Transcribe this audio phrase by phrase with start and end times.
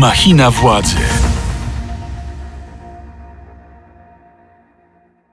[0.00, 0.96] Machina władzy.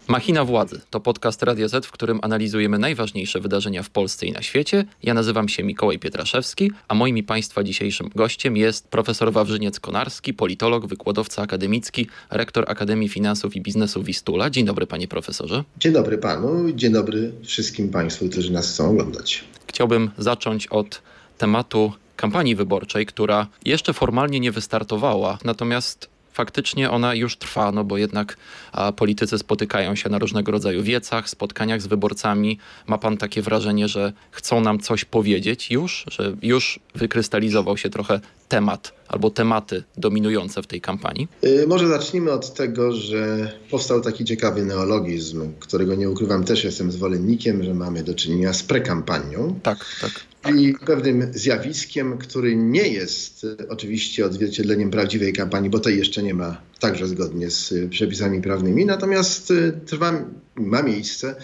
[0.08, 4.42] Machina Władzy to podcast Radio Z, w którym analizujemy najważniejsze wydarzenia w Polsce i na
[4.42, 4.86] świecie.
[5.04, 10.88] Ja nazywam się Mikołaj Pietraszewski, a moim i Państwa dzisiejszym gościem jest profesor Wawrzyniec-Konarski, politolog,
[10.88, 14.50] wykładowca akademicki, rektor Akademii Finansów i Biznesu Wistula.
[14.50, 15.64] Dzień dobry panie profesorze.
[15.78, 19.44] Dzień dobry panu, dzień dobry wszystkim państwu, którzy nas chcą oglądać.
[19.68, 21.02] Chciałbym zacząć od
[21.38, 27.98] tematu kampanii wyborczej, która jeszcze formalnie nie wystartowała, natomiast faktycznie ona już trwa, no bo
[27.98, 28.38] jednak
[28.72, 32.60] a, politycy spotykają się na różnego rodzaju wiecach, spotkaniach z wyborcami.
[32.88, 38.20] Ma pan takie wrażenie, że chcą nam coś powiedzieć już, że już wykrystalizował się trochę
[38.50, 41.28] temat albo tematy dominujące w tej kampanii?
[41.42, 46.92] Yy, może zacznijmy od tego, że powstał taki ciekawy neologizm, którego nie ukrywam, też jestem
[46.92, 49.60] zwolennikiem, że mamy do czynienia z prekampanią.
[49.64, 50.12] Tak, tak.
[50.48, 56.62] Czyli pewnym zjawiskiem, który nie jest oczywiście odzwierciedleniem prawdziwej kampanii, bo tej jeszcze nie ma,
[56.80, 58.86] także zgodnie z e, przepisami prawnymi.
[58.86, 60.26] Natomiast e, trwa,
[60.56, 61.36] ma miejsce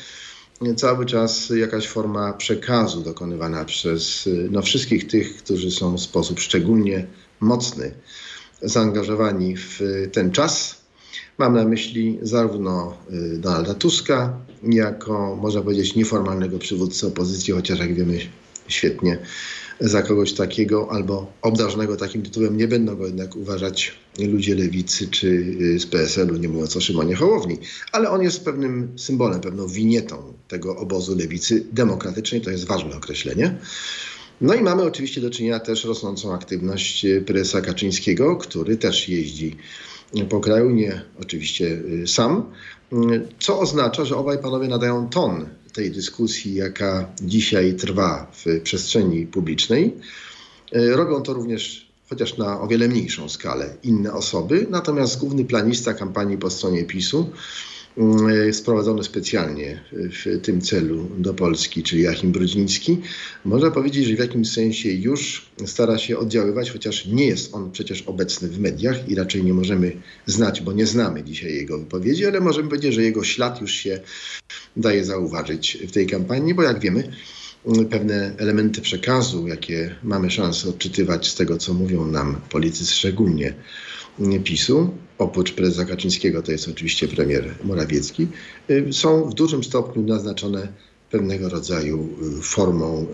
[0.76, 7.06] cały czas jakaś forma przekazu dokonywana przez no, wszystkich tych, którzy są w sposób szczególnie
[7.40, 7.92] mocny
[8.62, 9.80] zaangażowani w
[10.12, 10.81] ten czas.
[11.38, 12.98] Mam na myśli zarówno
[13.38, 18.20] Donalda Tuska, jako, można powiedzieć, nieformalnego przywódcę opozycji, chociaż jak wiemy,
[18.67, 19.17] świetnie
[19.80, 22.58] za kogoś takiego albo obdarzonego takim tytułem.
[22.58, 25.28] Nie będą go jednak uważać ludzie lewicy czy
[25.61, 27.58] y, z PSL-u, nie mówiąc o Szymonie Hołowni.
[27.91, 32.41] Ale on jest pewnym symbolem, pewną winietą tego obozu lewicy demokratycznej.
[32.41, 33.58] To jest ważne określenie.
[34.41, 39.58] No i mamy oczywiście do czynienia też rosnącą aktywność prezesa Kaczyńskiego, który też jeździ
[40.30, 41.66] po kraju, nie oczywiście
[42.03, 42.52] y, sam,
[43.39, 49.94] co oznacza, że obaj panowie nadają ton tej dyskusji, jaka dzisiaj trwa w przestrzeni publicznej.
[50.72, 54.68] E, robią to również, chociaż na o wiele mniejszą skalę, inne osoby.
[54.70, 57.30] Natomiast główny planista kampanii po stronie PiSu,
[57.97, 62.97] mm, sprowadzony specjalnie w tym celu do Polski, czyli Jachim Brudziński,
[63.46, 68.02] można powiedzieć, że w jakimś sensie już stara się oddziaływać, chociaż nie jest on przecież
[68.02, 72.40] obecny w mediach i raczej nie możemy znać, bo nie znamy dzisiaj jego wypowiedzi, ale
[72.40, 74.00] możemy powiedzieć, że jego ślad już się
[74.78, 77.11] daje zauważyć w tej kampanii, bo jak wiemy,
[77.89, 83.53] pewne elementy przekazu, jakie mamy szansę odczytywać z tego, co mówią nam politycy, szczególnie
[84.44, 88.28] PiSu, oprócz prezesa Kaczyńskiego, to jest oczywiście premier Morawiecki,
[88.91, 90.67] są w dużym stopniu naznaczone
[91.11, 92.09] pewnego rodzaju
[92.41, 93.07] formą,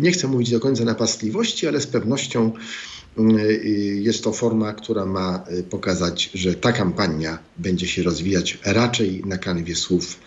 [0.00, 2.52] nie chcę mówić do końca napastliwości, ale z pewnością
[3.94, 9.74] jest to forma, która ma pokazać, że ta kampania będzie się rozwijać raczej na kanwie
[9.74, 10.18] słów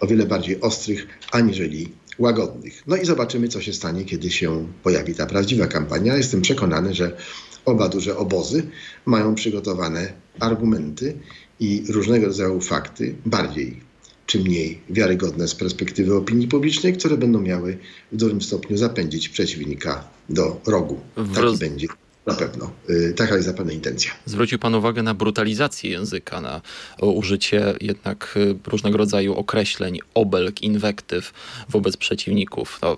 [0.00, 1.88] o wiele bardziej ostrych aniżeli
[2.18, 2.82] łagodnych.
[2.86, 6.16] No i zobaczymy, co się stanie, kiedy się pojawi ta prawdziwa kampania.
[6.16, 7.16] Jestem przekonany, że
[7.64, 8.62] oba duże obozy
[9.06, 11.14] mają przygotowane argumenty
[11.60, 13.80] i różnego rodzaju fakty, bardziej
[14.26, 17.78] czy mniej wiarygodne z perspektywy opinii publicznej, które będą miały
[18.12, 21.00] w dużym stopniu zapędzić przeciwnika do rogu.
[21.34, 21.86] Taki będzie
[22.28, 22.70] na pewno.
[22.90, 24.12] Y, taka jest zapewne intencja.
[24.24, 26.60] Zwrócił Pan uwagę na brutalizację języka, na
[27.00, 31.32] użycie jednak y, różnego rodzaju określeń, obelg, inwektyw
[31.68, 32.78] wobec przeciwników.
[32.82, 32.96] No,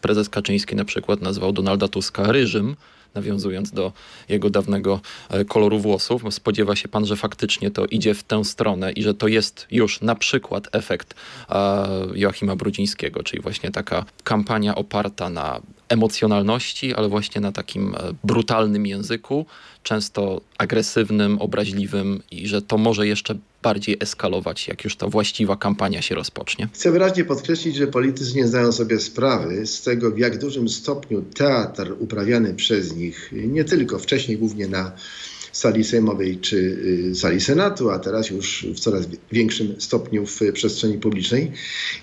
[0.00, 2.76] prezes Kaczyński na przykład nazwał Donalda Tuska ryżym,
[3.14, 3.92] nawiązując do
[4.28, 6.22] jego dawnego e, koloru włosów.
[6.30, 10.00] Spodziewa się pan, że faktycznie to idzie w tę stronę i że to jest już
[10.00, 11.14] na przykład efekt
[12.14, 18.86] Joachima Brudzińskiego, czyli właśnie taka kampania oparta na emocjonalności, ale właśnie na takim e, brutalnym
[18.86, 19.46] języku,
[19.84, 26.02] często agresywnym, obraźliwym i że to może jeszcze bardziej eskalować, jak już ta właściwa kampania
[26.02, 26.68] się rozpocznie.
[26.72, 31.22] Chcę wyraźnie podkreślić, że politycy nie zdają sobie sprawy z tego, w jak dużym stopniu
[31.22, 34.92] teatr uprawiany przez nich, nie tylko wcześniej głównie na
[35.54, 36.56] sali sejmowej czy
[37.10, 41.52] y, sali Senatu, a teraz już w coraz większym stopniu w przestrzeni publicznej.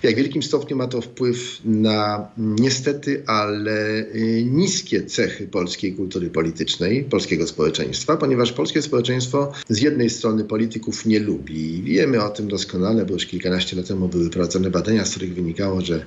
[0.02, 7.04] Jak wielkim stopniu ma to wpływ na niestety, ale y, niskie cechy polskiej kultury politycznej,
[7.04, 11.82] polskiego społeczeństwa, ponieważ polskie społeczeństwo z jednej strony polityków nie lubi.
[11.82, 15.80] Wiemy o tym doskonale, bo już kilkanaście lat temu były prowadzone badania, z których wynikało,
[15.80, 16.06] że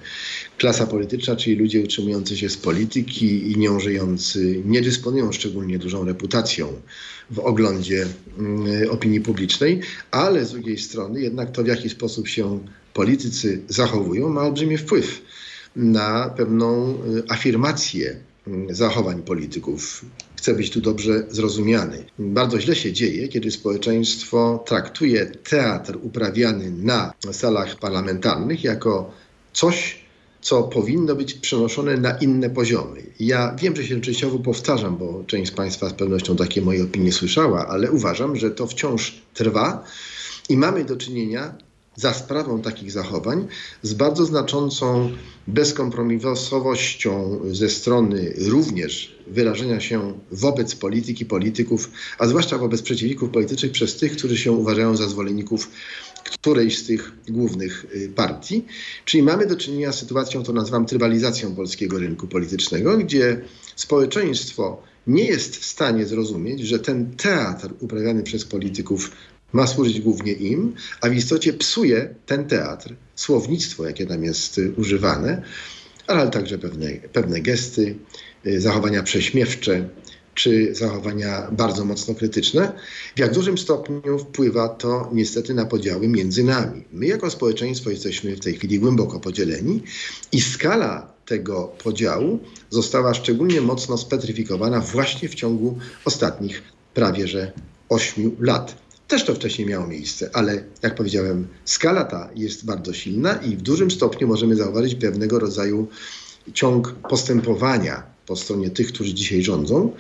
[0.57, 6.05] klasa polityczna, czyli ludzie utrzymujący się z polityki i nią żyjący, nie dysponują szczególnie dużą
[6.05, 6.73] reputacją
[7.31, 8.05] w oglądzie
[8.37, 9.81] mm, opinii publicznej,
[10.11, 12.59] ale z drugiej strony jednak to, w jaki sposób się
[12.93, 15.21] politycy zachowują, ma olbrzymi wpływ
[15.75, 18.15] na pewną y, afirmację
[18.47, 20.05] mm, zachowań polityków.
[20.35, 22.05] Chcę być tu dobrze zrozumiany.
[22.19, 29.11] Bardzo źle się dzieje, kiedy społeczeństwo traktuje teatr uprawiany na salach parlamentarnych jako
[29.53, 30.04] coś,
[30.45, 33.03] co powinno być przenoszone na inne poziomy.
[33.19, 37.11] Ja wiem, że się częściowo powtarzam, bo część z Państwa z pewnością takie moje opinie
[37.11, 39.83] słyszała, ale uważam, że to wciąż trwa
[40.49, 41.55] i mamy do czynienia
[41.95, 43.47] za sprawą takich zachowań
[43.81, 45.11] z bardzo znaczącą
[45.47, 53.97] bezkompromisowością ze strony również wyrażenia się wobec polityki, polityków, a zwłaszcza wobec przeciwników politycznych przez
[53.97, 55.69] tych, którzy się uważają za zwolenników
[56.23, 58.65] którejś z tych głównych y, partii.
[59.05, 63.41] Czyli mamy do czynienia z sytuacją, to nazywam trybalizacją polskiego rynku politycznego, gdzie
[63.75, 69.11] społeczeństwo nie jest w stanie zrozumieć, że ten teatr uprawiany przez polityków
[69.55, 74.73] ma służyć głównie im, a w istocie psuje ten teatr, słownictwo, jakie tam jest y,
[74.77, 75.41] używane,
[76.07, 77.95] ale także pewne, pewne gesty,
[78.45, 79.89] y, zachowania prześmiewcze,
[80.33, 82.71] czy zachowania bardzo mocno krytyczne,
[83.15, 86.83] w jak dużym stopniu wpływa to niestety na podziały między nami.
[86.91, 89.83] My jako społeczeństwo jesteśmy w tej chwili głęboko podzieleni
[90.31, 96.63] i skala tego podziału została szczególnie mocno spetryfikowana właśnie w ciągu ostatnich
[96.93, 97.51] prawie że
[97.89, 98.84] ośmiu lat.
[99.07, 103.61] Też to wcześniej miało miejsce, ale jak powiedziałem, skala ta jest bardzo silna i w
[103.61, 105.87] dużym stopniu możemy zauważyć pewnego rodzaju
[106.53, 109.91] ciąg postępowania po stronie tych, którzy dzisiaj rządzą,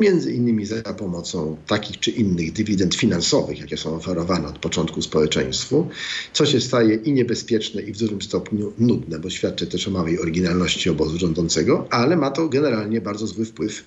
[0.00, 5.88] między innymi za pomocą takich czy innych dywidend finansowych, jakie są oferowane od początku społeczeństwu,
[6.32, 10.20] co się staje i niebezpieczne, i w dużym stopniu nudne, bo świadczy też o małej
[10.20, 13.84] oryginalności obozu rządzącego, ale ma to generalnie bardzo zły wpływ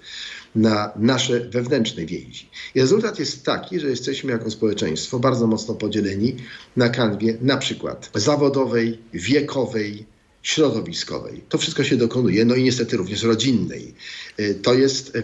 [0.55, 2.49] na nasze wewnętrzne więzi.
[2.75, 6.35] I rezultat jest taki, że jesteśmy jako społeczeństwo bardzo mocno podzieleni
[6.75, 10.05] na kanwie na przykład zawodowej, wiekowej,
[10.43, 11.41] środowiskowej.
[11.49, 13.93] To wszystko się dokonuje, no i niestety również rodzinnej.
[14.39, 15.17] Y, to jest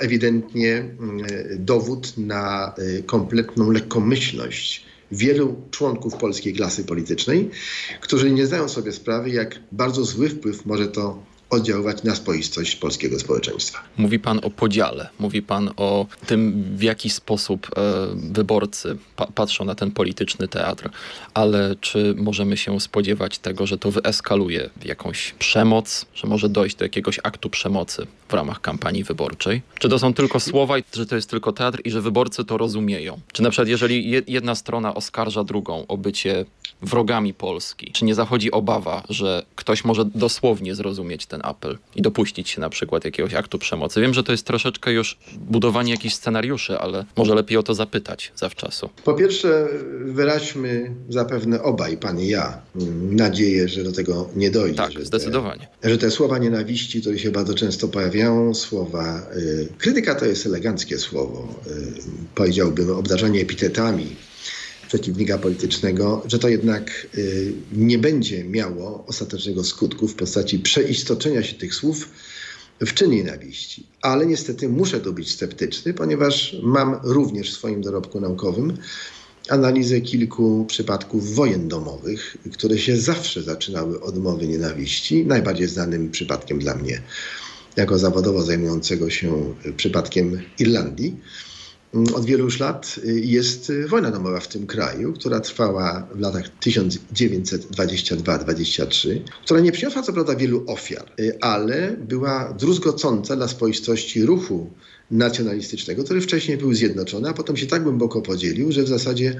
[0.00, 0.84] ewidentnie
[1.30, 7.50] y, dowód na y, kompletną lekkomyślność wielu członków polskiej klasy politycznej,
[8.00, 13.18] którzy nie zdają sobie sprawy, jak bardzo zły wpływ może to oddziaływać na spoistość polskiego
[13.18, 13.78] społeczeństwa.
[13.96, 17.80] Mówi pan o podziale, mówi pan o tym, w jaki sposób e,
[18.32, 20.90] wyborcy pa patrzą na ten polityczny teatr,
[21.34, 26.76] ale czy możemy się spodziewać tego, że to wyeskaluje w jakąś przemoc, że może dojść
[26.76, 29.62] do jakiegoś aktu przemocy w ramach kampanii wyborczej?
[29.78, 33.20] Czy to są tylko słowa że to jest tylko teatr i że wyborcy to rozumieją?
[33.32, 36.44] Czy na przykład jeżeli jedna strona oskarża drugą o bycie
[36.82, 42.48] wrogami Polski, czy nie zachodzi obawa, że ktoś może dosłownie zrozumieć ten apel i dopuścić
[42.48, 44.00] się na przykład jakiegoś aktu przemocy?
[44.00, 48.32] Wiem, że to jest troszeczkę już budowanie jakichś scenariuszy, ale może lepiej o to zapytać
[48.36, 48.90] zawczasu.
[49.04, 49.68] Po pierwsze,
[50.04, 52.62] wyraźmy zapewne obaj, pan i ja,
[53.10, 54.76] nadzieję, że do tego nie dojdzie.
[54.76, 55.68] Tak, że zdecydowanie.
[55.80, 59.22] Te, że te słowa nienawiści, które się bardzo często pojawiają, słowa.
[59.36, 61.48] Y, krytyka to jest eleganckie słowo.
[61.66, 61.92] Y,
[62.34, 64.16] powiedziałbym, obdarzanie epitetami
[64.90, 71.54] przeciwnika politycznego, że to jednak y, nie będzie miało ostatecznego skutku w postaci przeistoczenia się
[71.54, 72.08] tych słów
[72.80, 73.86] w czyn nienawiści.
[74.02, 78.76] Ale niestety muszę tu być sceptyczny, ponieważ mam również w swoim dorobku naukowym
[79.48, 85.26] analizę kilku przypadków wojen domowych, które się zawsze zaczynały od mowy nienawiści.
[85.26, 87.02] Najbardziej znanym przypadkiem dla mnie,
[87.76, 91.16] jako zawodowo zajmującego się przypadkiem Irlandii
[91.92, 96.20] od wielu już lat y, jest y, wojna domowa w tym kraju, która trwała w
[96.20, 104.22] latach 1922-23, która nie przyniosła co prawda wielu ofiar, y, ale była druzgocąca dla spoistości
[104.22, 104.70] ruchu
[105.10, 109.36] nacjonalistycznego, który wcześniej był zjednoczony, a potem się tak głęboko podzielił, że w zasadzie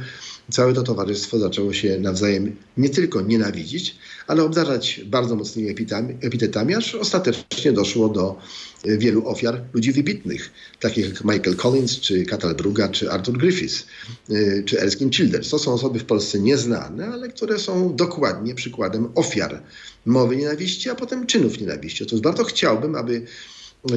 [0.50, 5.74] całe to towarzystwo zaczęło się nawzajem nie tylko nienawidzić, ale obdarzać bardzo mocnymi
[6.20, 8.38] epitetami, aż ostatecznie doszło do
[8.84, 13.86] e, wielu ofiar ludzi wybitnych, takich jak Michael Collins, czy Katal Bruga, czy Arthur Griffiths,
[14.30, 15.50] e, czy Erskine Childers.
[15.50, 19.62] To są osoby w Polsce nieznane, ale które są dokładnie przykładem ofiar
[20.06, 22.04] mowy nienawiści, a potem czynów nienawiści.
[22.04, 23.22] Otóż bardzo chciałbym, aby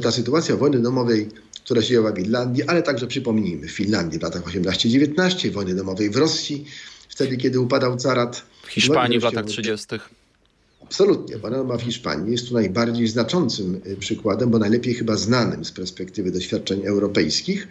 [0.01, 1.29] ta sytuacja wojny domowej
[1.63, 6.09] która się działa w Irlandii, ale także przypomnijmy w Finlandii w latach 18-19, wojny domowej
[6.09, 6.65] w Rosji,
[7.09, 8.43] wtedy kiedy upadał carat.
[8.63, 9.85] W Hiszpanii w latach 30.
[10.83, 11.37] Absolutnie.
[11.37, 16.31] Panorama w Hiszpanii jest tu najbardziej znaczącym y, przykładem, bo najlepiej chyba znanym z perspektywy
[16.31, 17.67] doświadczeń europejskich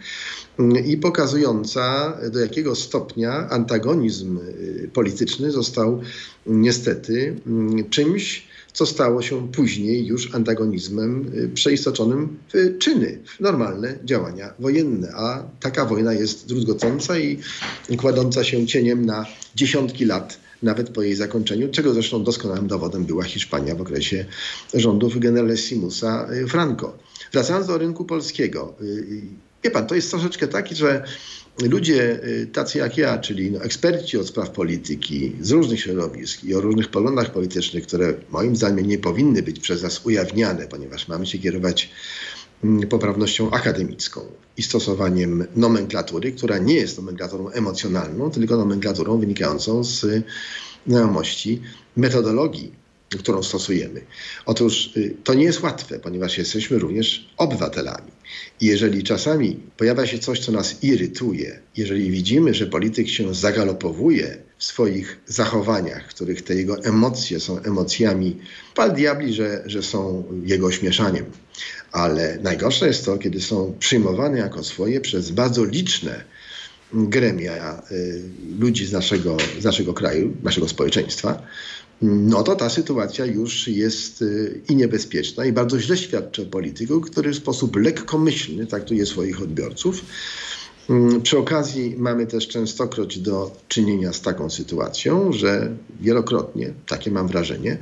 [0.59, 6.01] y, i pokazująca do jakiego stopnia antagonizm y, polityczny został
[6.45, 7.35] niestety
[7.89, 15.11] czymś, co stało się później już antagonizmem y, przeistoczonym w czyny, w normalne działania wojenne.
[15.15, 17.37] A taka wojna jest druzgocąca i
[17.97, 19.25] kładąca się cieniem na
[19.55, 24.25] dziesiątki lat nawet po jej zakończeniu, czego zresztą doskonałym dowodem była Hiszpania w okresie
[24.73, 26.97] rządów generalissimusa y, Franco.
[27.31, 29.21] Wracając do rynku polskiego, y,
[29.63, 31.03] Wie pan, to jest troszeczkę taki, że
[31.61, 32.19] ludzie
[32.53, 36.89] tacy jak ja, czyli no, eksperci od spraw polityki z różnych środowisk i o różnych
[36.89, 41.89] poglądach politycznych, które moim zdaniem nie powinny być przez nas ujawniane, ponieważ mamy się kierować
[42.63, 44.21] mm, poprawnością akademicką
[44.57, 50.05] i stosowaniem nomenklatury, która nie jest nomenklaturą emocjonalną, tylko nomenklaturą wynikającą z
[50.87, 51.61] znajomości
[51.97, 52.82] metodologii
[53.17, 54.01] którą stosujemy.
[54.45, 58.11] Otóż y, to nie jest łatwe, ponieważ jesteśmy również obywatelami.
[58.61, 64.37] I jeżeli czasami pojawia się coś, co nas irytuje, jeżeli widzimy, że polityk się zagalopowuje
[64.57, 68.37] w swoich zachowaniach, w których te jego emocje są emocjami,
[68.75, 71.25] pal diabli, że, że są jego śmieszaniem.
[71.91, 76.23] Ale najgorsze jest to, kiedy są przyjmowane jako swoje przez bardzo liczne
[76.93, 78.23] gremia y,
[78.59, 81.41] ludzi z naszego, z naszego kraju, naszego społeczeństwa,
[82.01, 87.01] no to ta sytuacja już jest y, i niebezpieczna, i bardzo źle świadczy o polityku,
[87.01, 90.01] który w sposób lekkomyślny traktuje swoich odbiorców.
[90.89, 97.27] Mm, przy okazji mamy też częstokroć do czynienia z taką sytuacją, że wielokrotnie, takie mam
[97.27, 97.77] wrażenie,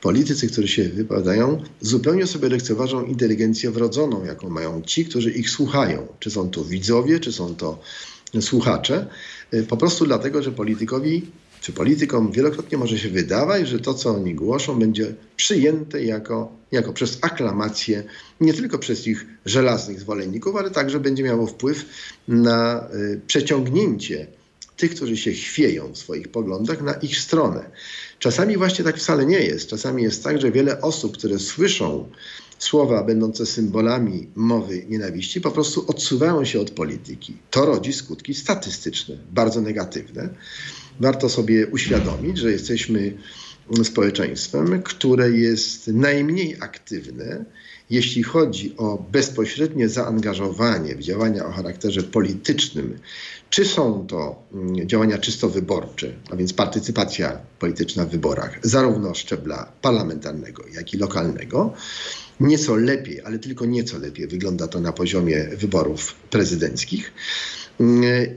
[0.00, 6.06] politycy, którzy się wypowiadają, zupełnie sobie lekceważą inteligencję wrodzoną, jaką mają ci, którzy ich słuchają.
[6.18, 7.78] Czy są to widzowie, czy są to
[8.40, 9.06] słuchacze,
[9.54, 11.22] y, po prostu dlatego, że politykowi
[11.60, 16.92] czy politykom wielokrotnie może się wydawać, że to, co oni głoszą, będzie przyjęte jako, jako
[16.92, 18.04] przez aklamację
[18.40, 21.84] nie tylko przez ich żelaznych zwolenników, ale także będzie miało wpływ
[22.28, 24.26] na y, przeciągnięcie
[24.76, 27.70] tych, którzy się chwieją w swoich poglądach, na ich stronę.
[28.18, 29.68] Czasami właśnie tak wcale nie jest.
[29.68, 32.08] Czasami jest tak, że wiele osób, które słyszą
[32.58, 37.36] słowa będące symbolami mowy nienawiści, po prostu odsuwają się od polityki.
[37.50, 40.28] To rodzi skutki statystyczne, bardzo negatywne
[41.00, 43.12] warto sobie uświadomić, że jesteśmy
[43.84, 47.44] społeczeństwem, które jest najmniej aktywne,
[47.90, 52.98] jeśli chodzi o bezpośrednie zaangażowanie w działania o charakterze politycznym,
[53.50, 59.72] czy są to mm, działania czysto wyborcze, a więc partycypacja polityczna w wyborach, zarówno szczebla
[59.82, 61.74] parlamentarnego, jak i lokalnego,
[62.40, 67.12] nieco lepiej, ale tylko nieco lepiej wygląda to na poziomie wyborów prezydenckich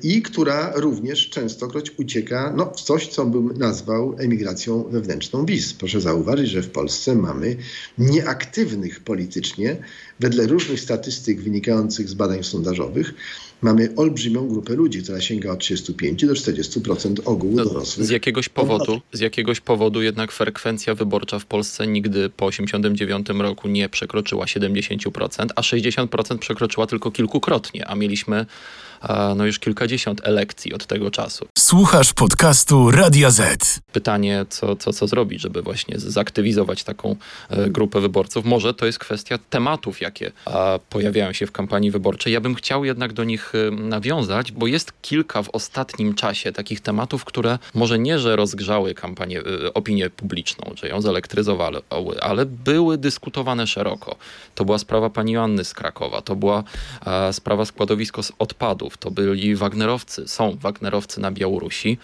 [0.04, 5.74] i która również częstokroć ucieka no, w coś, co bym nazwał emigracją wewnętrzną BIS.
[5.74, 7.56] Proszę zauważyć, że w Polsce mamy
[7.98, 9.78] nieaktywnych politycznie,
[10.20, 13.14] wedle różnych statystyk wynikających z badań sondażowych,
[13.64, 18.08] mamy olbrzymią grupę ludzi, która sięga od 35 do 40% ogółu no, dorosłych.
[18.08, 23.68] Z jakiegoś powodu, z jakiegoś powodu jednak frekwencja wyborcza w Polsce nigdy po 89 roku
[23.68, 28.46] nie przekroczyła 70%, a 60% przekroczyła tylko kilkukrotnie, a mieliśmy
[29.36, 31.48] no już kilkadziesiąt elekcji od tego czasu.
[31.58, 33.80] Słuchasz podcastu Radia Z.
[33.92, 37.16] Pytanie, co, co, co zrobić, żeby właśnie zaktywizować taką
[37.50, 38.46] e, grupę wyborców?
[38.46, 40.32] Może to jest kwestia tematów, jakie
[40.90, 42.34] pojawiają się w kampanii wyborczej.
[42.34, 46.82] Ja bym chciał jednak do nich e, nawiązać, bo jest kilka w ostatnim czasie takich
[46.82, 51.82] tematów, które może nie, że rozgrzały kampanię, e, opinię publiczną, że ją zelektryzowały,
[52.22, 54.16] ale były dyskutowane szeroko.
[54.56, 56.64] To była sprawa pani Joanny z Krakowa, to była
[57.32, 61.98] sprawa składowisko z odpadów, to byli Wagnerowcy, są Wagnerowcy na Białorusi.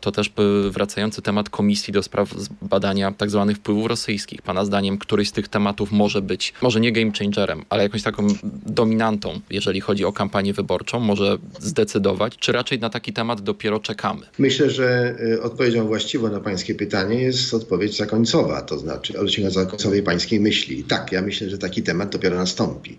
[0.00, 0.32] To też
[0.70, 2.28] wracający temat Komisji do spraw
[2.62, 4.42] badania tak zwanych wpływów rosyjskich.
[4.42, 8.26] Pana zdaniem któryś z tych tematów może być, może nie game changerem, ale jakąś taką
[8.66, 14.20] dominantą, jeżeli chodzi o kampanię wyborczą, może zdecydować, czy raczej na taki temat dopiero czekamy?
[14.38, 20.02] Myślę, że y, odpowiedzią właściwą na pańskie pytanie jest odpowiedź zakońcowa, to znaczy odcinek zakońcowej
[20.02, 20.84] pańskiej myśli.
[20.84, 22.98] Tak, ja myślę, że taki temat dopiero nastąpi.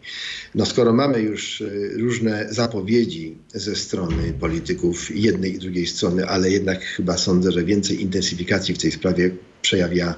[0.55, 6.49] No skoro mamy już y, różne zapowiedzi, ze strony polityków jednej i drugiej strony, ale
[6.49, 10.15] jednak chyba sądzę, że więcej intensyfikacji w tej sprawie przejawia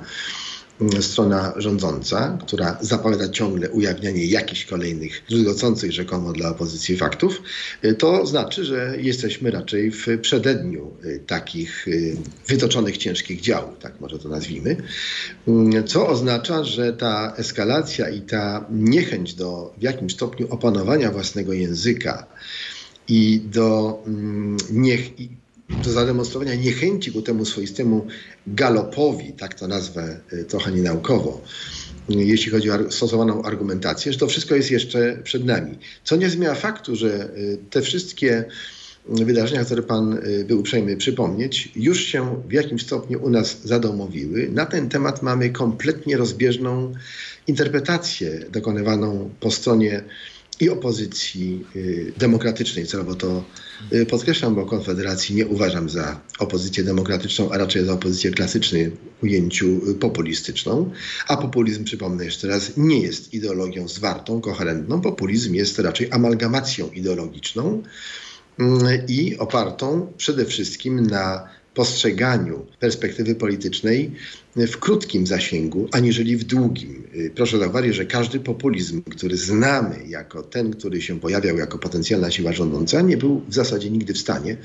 [1.01, 7.41] strona rządząca, która zapowiada ciągle ujawnianie jakichś kolejnych druzgocących rzekomo dla opozycji faktów,
[7.85, 14.01] y, to znaczy, że jesteśmy raczej w przededniu y, takich y, wytoczonych ciężkich dział, tak
[14.01, 14.77] może to nazwijmy,
[15.85, 22.27] co oznacza, że ta eskalacja i ta niechęć do w jakimś stopniu opanowania własnego języka,
[23.07, 25.11] i do, mm, niech,
[25.69, 28.07] do zademonstrowania niechęci ku temu swoistemu
[28.47, 31.41] galopowi, tak to nazwę y, trochę nienaukowo,
[32.09, 35.77] jeśli chodzi o stosowaną argumentację, że to wszystko jest jeszcze przed nami.
[36.03, 38.45] Co nie zmienia faktu, że y, te wszystkie
[39.09, 44.49] wydarzenia, które Pan y, był uprzejmy przypomnieć, już się w jakimś stopniu u nas zadomowiły.
[44.49, 46.93] Na ten temat mamy kompletnie rozbieżną
[47.47, 50.03] interpretację dokonywaną po stronie
[50.59, 53.43] i opozycji y, demokratycznej, celowo to
[53.93, 58.91] y, podkreślam, bo Konfederacji nie uważam za opozycję demokratyczną, a raczej za opozycję klasycznej
[59.23, 60.91] ujęciu y, populistyczną.
[61.27, 65.01] A populizm, przypomnę jeszcze raz, nie jest ideologią zwartą, koherentną.
[65.01, 67.83] Populizm jest raczej amalgamacją ideologiczną
[69.07, 74.11] i opartą przede wszystkim na postrzeganiu perspektywy politycznej
[74.55, 77.03] w krótkim zasięgu, aniżeli w długim.
[77.35, 82.53] Proszę zauważyć, że każdy populizm, który znamy jako ten, który się pojawiał jako potencjalna siła
[82.53, 84.57] rządząca, nie był w zasadzie nigdy w stanie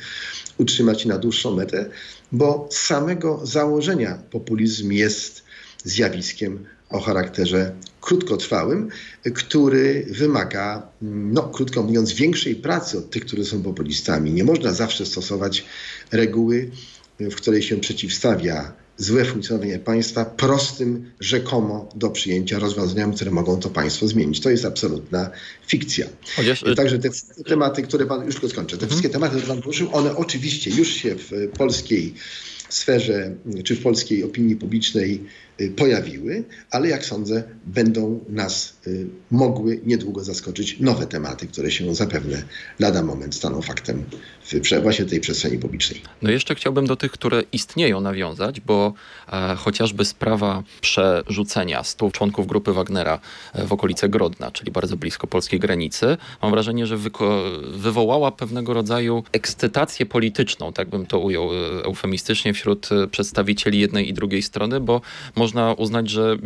[0.58, 1.90] utrzymać na dłuższą metę,
[2.32, 5.44] bo z samego założenia populizm jest
[5.84, 8.88] zjawiskiem o charakterze krótkotrwałym,
[9.34, 14.32] który wymaga, no krótko mówiąc, większej pracy od tych, którzy są populistami.
[14.32, 15.64] Nie można zawsze stosować
[16.12, 16.70] reguły
[17.20, 23.70] w której się przeciwstawia złe funkcjonowanie państwa prostym, rzekomo do przyjęcia rozwiązaniom, które mogą to
[23.70, 24.40] państwo zmienić.
[24.40, 25.30] To jest absolutna
[25.66, 26.06] fikcja.
[26.36, 26.64] Chociaż...
[26.76, 27.08] Także te
[27.46, 28.90] tematy, które pan, już tylko skończę, te mhm.
[28.90, 32.14] wszystkie tematy, które pan poruszył, one oczywiście już się w polskiej
[32.68, 33.34] sferze,
[33.64, 40.24] czy w polskiej opinii publicznej y, pojawiły, ale jak sądzę, będą nas y, mogły niedługo
[40.24, 42.42] zaskoczyć nowe tematy, które się zapewne
[42.78, 44.04] lada moment staną faktem
[44.44, 46.02] w właśnie tej przestrzeni publicznej.
[46.22, 48.92] No jeszcze chciałbym do tych, które istnieją nawiązać, bo
[49.32, 53.20] e, chociażby sprawa przerzucenia stu członków grupy Wagnera
[53.52, 56.96] e, w okolice Grodna, czyli bardzo blisko polskiej granicy, mam wrażenie, że
[57.72, 64.08] wywołała pewnego rodzaju ekscytację polityczną, tak bym to ujął e, eufemistycznie, wśród e, przedstawicieli jednej
[64.08, 65.00] i drugiej strony, bo
[65.48, 66.36] można uznać, że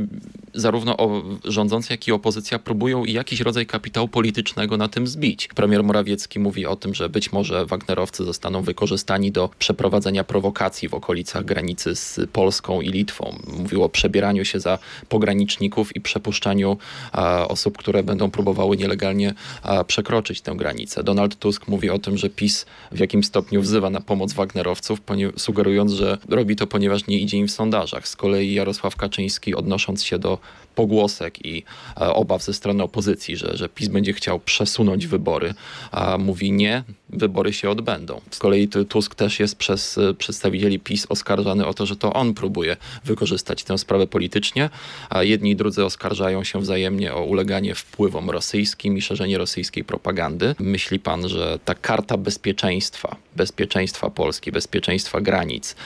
[0.55, 0.97] zarówno
[1.45, 5.49] rządzący, jak i opozycja próbują jakiś rodzaj kapitału politycznego na tym zbić.
[5.49, 10.95] Premier Morawiecki mówi o tym, że być może Wagnerowcy zostaną wykorzystani do przeprowadzenia prowokacji w
[10.95, 13.39] okolicach granicy z Polską i Litwą.
[13.59, 14.79] Mówił o przebieraniu się za
[15.09, 16.79] pograniczników i przepuszczaniu
[17.13, 21.05] a, osób, które będą próbowały nielegalnie a, przekroczyć tę granicę.
[21.05, 25.01] Donald Tusk mówi o tym, że PiS w jakim stopniu wzywa na pomoc Wagnerowców,
[25.37, 28.09] sugerując, że robi to, ponieważ nie idzie im w sondażach.
[28.09, 30.39] Z kolei Jarosław Kaczyński, odnosząc się do
[30.75, 31.65] pogłosek i
[32.01, 35.55] e, obaw ze strony opozycji, że, że PiS będzie chciał przesunąć wybory,
[35.91, 38.21] a mówi nie, wybory się odbędą.
[38.31, 42.35] Z kolei Tusk też jest przez e, przedstawicieli PiS oskarżany o to, że to on
[42.35, 44.71] próbuje wykorzystać tę sprawę politycznie,
[45.11, 50.55] a jedni i drudzy oskarżają się wzajemnie o uleganie wpływom rosyjskim i szerzenie rosyjskiej propagandy.
[50.59, 55.77] Myśli pan, że ta karta bezpieczeństwa, bezpieczeństwa Polski, bezpieczeństwa granic,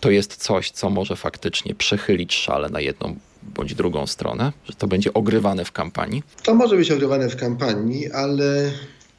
[0.00, 3.16] to jest coś, co może faktycznie przechylić szale na jedną
[3.54, 6.22] bądź drugą stronę, że to będzie ogrywane w kampanii?
[6.42, 8.70] To może być ogrywane w kampanii, ale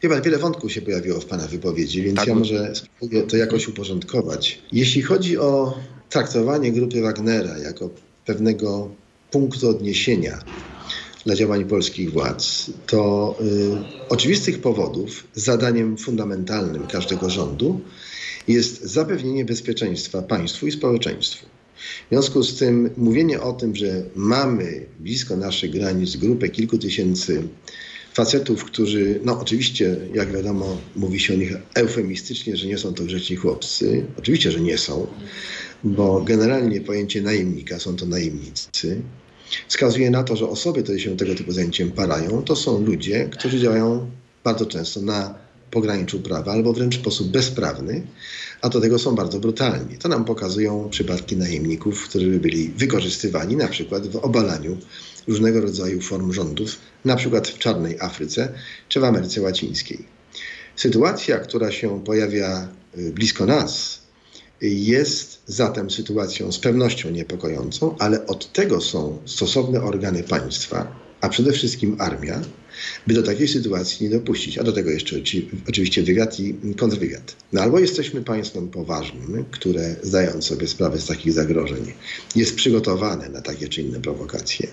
[0.02, 2.28] Chyba wiele wątków się pojawiło w Pana wypowiedzi, więc tak.
[2.28, 4.62] ja może spróbuję to jakoś uporządkować.
[4.72, 5.78] Jeśli chodzi o
[6.10, 7.90] traktowanie grupy Wagnera jako
[8.26, 8.90] pewnego
[9.32, 10.40] punktu odniesienia
[11.26, 17.82] dla działań polskich władz, to y, oczywistych powodów zadaniem fundamentalnym każdego rządu
[18.48, 21.46] jest zapewnienie bezpieczeństwa państwu i społeczeństwu.
[21.78, 27.44] W związku z tym mówienie o tym, że mamy blisko naszych granic grupę kilku tysięcy
[28.14, 33.04] facetów, którzy, no oczywiście, jak wiadomo, mówi się o nich eufemistycznie, że nie są to
[33.04, 34.06] grzeczni chłopcy.
[34.20, 35.08] Oczywiście, że nie są,
[35.84, 39.02] bo generalnie pojęcie najemnika są to najemnicy.
[39.68, 43.60] Wskazuje na to, że osoby, które się tego typu zajęciem parają, to są ludzie, którzy
[43.60, 44.12] działają
[44.44, 45.36] bardzo często na
[45.72, 48.08] pograniczu prawa albo wręcz w sposób bezprawny,
[48.66, 49.98] a do tego są bardzo brutalni.
[49.98, 54.78] To nam pokazują przypadki najemników, którzy byli wykorzystywani na przykład w obalaniu
[55.28, 58.54] różnego rodzaju form rządów, na przykład w Czarnej Afryce
[58.90, 60.06] czy w Ameryce Łacińskiej.
[60.76, 64.02] Sytuacja, która się pojawia y, blisko nas,
[64.62, 71.52] jest zatem sytuacją z pewnością niepokojącą, ale od tego są stosowne organy państwa, a przede
[71.52, 72.42] wszystkim armia,
[73.08, 74.58] by do takiej sytuacji nie dopuścić.
[74.58, 75.16] A do tego jeszcze
[75.68, 77.36] oczywiście wywiad i kontrwywiad.
[77.54, 81.94] No albo jesteśmy państwem poważnym, które zdając sobie sprawę z takich zagrożeń,
[82.36, 84.68] jest przygotowane na takie czy inne prowokacje.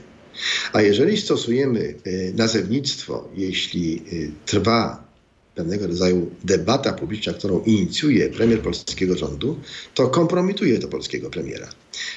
[0.73, 5.12] A jeżeli stosujemy y, nazewnictwo, jeśli y, trwa
[5.55, 9.61] pewnego rodzaju debata publiczna, którą inicjuje premier polskiego rządu,
[9.95, 11.69] to kompromituje to polskiego premiera.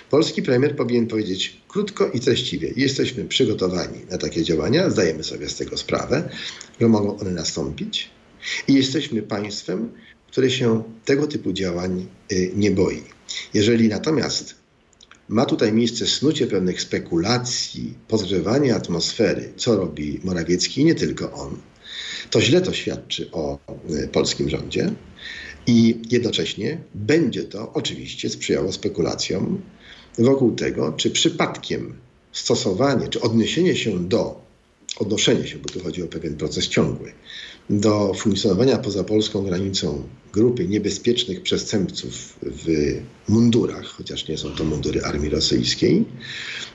[0.10, 5.56] Polski premier powinien powiedzieć krótko i treściwie: Jesteśmy przygotowani na takie działania, zdajemy sobie z
[5.56, 6.30] tego sprawę,
[6.82, 8.10] że mogą one nastąpić
[8.68, 9.90] i jesteśmy państwem,
[10.28, 13.04] które się tego typu działań y, nie boi.
[13.54, 14.56] Jeżeli natomiast
[15.30, 21.58] ma tutaj miejsce snucie pewnych spekulacji, podgrzewanie atmosfery, co robi Morawiecki nie tylko on,
[22.30, 23.58] to źle to świadczy o
[24.04, 24.92] e, polskim rządzie
[25.68, 29.62] i jednocześnie będzie to oczywiście sprzyjało spekulacjom
[30.18, 31.96] wokół tego, czy przypadkiem
[32.32, 34.46] stosowanie, czy odniesienie się do
[35.00, 37.12] odnoszenie się, bo tu chodzi o pewien proces ciągły,
[37.70, 42.68] do funkcjonowania poza polską granicą grupy niebezpiecznych przestępców w
[43.30, 46.06] mundurach, chociaż nie są to mundury armii rosyjskiej,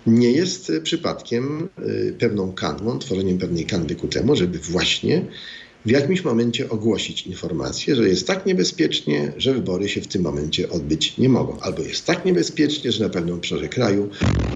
[0.06, 5.26] nie jest przypadkiem y, pewną kanwą, tworzeniem pewnej kanwy ku temu, żeby właśnie
[5.86, 10.70] w jakimś momencie ogłosić informację, że jest tak niebezpiecznie, że wybory się w tym momencie
[10.70, 11.60] odbyć nie mogą.
[11.60, 14.08] Albo jest tak niebezpiecznie, że na pewnym obszarze kraju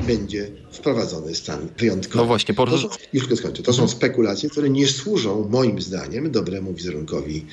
[0.06, 2.16] będzie wprowadzony stan wyjątkowy.
[2.18, 2.66] No właśnie, po...
[2.66, 3.62] to są, już tylko skończę.
[3.62, 7.46] To są spekulacje, które nie służą moim zdaniem dobremu wizerunkowi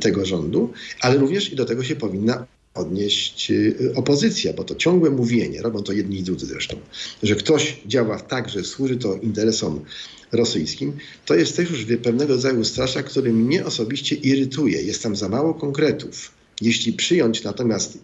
[0.00, 5.10] tego rządu, ale również i do tego się powinna odnieść y, opozycja, bo to ciągłe
[5.10, 6.76] mówienie, robią to jedni i drudzy zresztą,
[7.22, 9.84] że ktoś działa tak, że służy to interesom
[10.32, 10.92] rosyjskim,
[11.26, 14.82] to jest też już pewnego rodzaju straszak, który mnie osobiście irytuje.
[14.82, 16.30] Jest tam za mało konkretów.
[16.60, 17.98] Jeśli przyjąć natomiast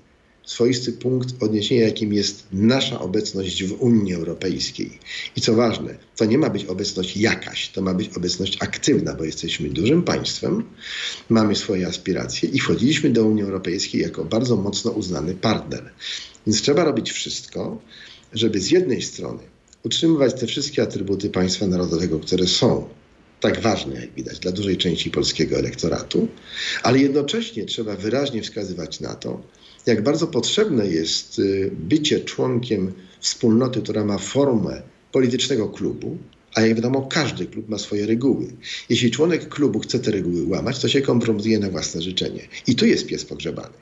[0.48, 4.98] swoisty punkt odniesienia, jakim jest nasza obecność w Unii Europejskiej.
[5.36, 9.24] I co ważne, to nie ma być obecność jakaś, to ma być obecność aktywna, bo
[9.24, 10.64] jesteśmy dużym państwem,
[11.28, 15.90] mamy swoje aspiracje i wchodziliśmy do Unii Europejskiej jako bardzo mocno uznany partner.
[16.46, 17.82] Więc trzeba robić wszystko,
[18.32, 19.42] żeby z jednej strony
[19.84, 22.88] utrzymywać te wszystkie atrybuty państwa narodowego, które są
[23.40, 26.28] tak ważne, jak widać, dla dużej części polskiego elektoratu,
[26.82, 29.42] ale jednocześnie trzeba wyraźnie wskazywać na to,
[29.86, 36.18] jak bardzo potrzebne jest y, bycie członkiem wspólnoty, która ma formę politycznego klubu,
[36.54, 38.46] a jak wiadomo, każdy klub ma swoje reguły.
[38.88, 42.48] Jeśli członek klubu chce te reguły łamać, to się kompromituje na własne życzenie.
[42.66, 43.74] I tu jest pies pogrzebany.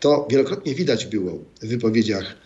[0.00, 2.36] To wielokrotnie widać było w wypowiedziach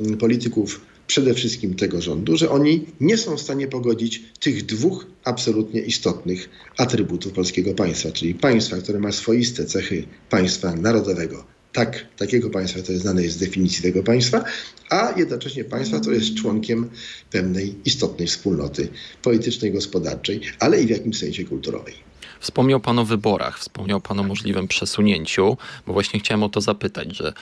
[0.00, 5.06] mm, polityków przede wszystkim tego rządu, że oni nie są w stanie pogodzić tych dwóch
[5.24, 12.50] absolutnie istotnych atrybutów polskiego państwa, czyli państwa, które ma swoiste cechy państwa narodowego, tak, takiego
[12.50, 14.44] państwa, które znane jest z definicji tego państwa,
[14.90, 16.90] a jednocześnie państwa, które jest członkiem
[17.30, 18.88] pewnej istotnej wspólnoty
[19.22, 21.94] politycznej, gospodarczej, ale i w jakimś sensie kulturowej.
[22.40, 27.16] Wspomniał Pan o wyborach, wspomniał Pan o możliwym przesunięciu, bo właśnie chciałem o to zapytać,
[27.16, 27.32] że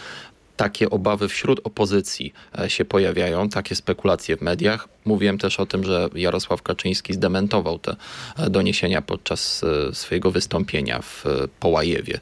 [0.57, 4.89] takie obawy wśród opozycji e, się pojawiają, takie spekulacje w mediach.
[5.05, 7.97] Mówiłem też o tym, że Jarosław Kaczyński zdementował te
[8.37, 11.25] e, doniesienia podczas e, swojego wystąpienia w
[11.61, 12.21] Połajewie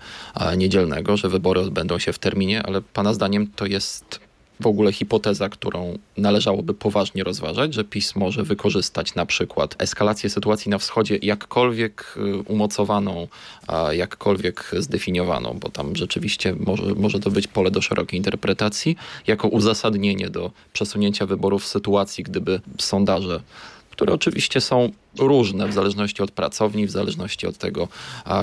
[0.57, 4.21] niedzielnego, że wybory odbędą się w terminie, ale pana zdaniem to jest
[4.61, 10.71] w ogóle hipoteza, którą należałoby poważnie rozważać, że PiS może wykorzystać na przykład eskalację sytuacji
[10.71, 13.29] na wschodzie, jakkolwiek y, umocowaną,
[13.91, 20.31] jakkolwiek zdefiniowaną, bo tam rzeczywiście może, może to być pole do szerokiej interpretacji, jako uzasadnienie
[20.31, 23.41] do przesunięcia wyborów w sytuacji, gdyby sondaże
[23.93, 27.89] które oczywiście są różne w zależności od pracowni, w zależności od tego,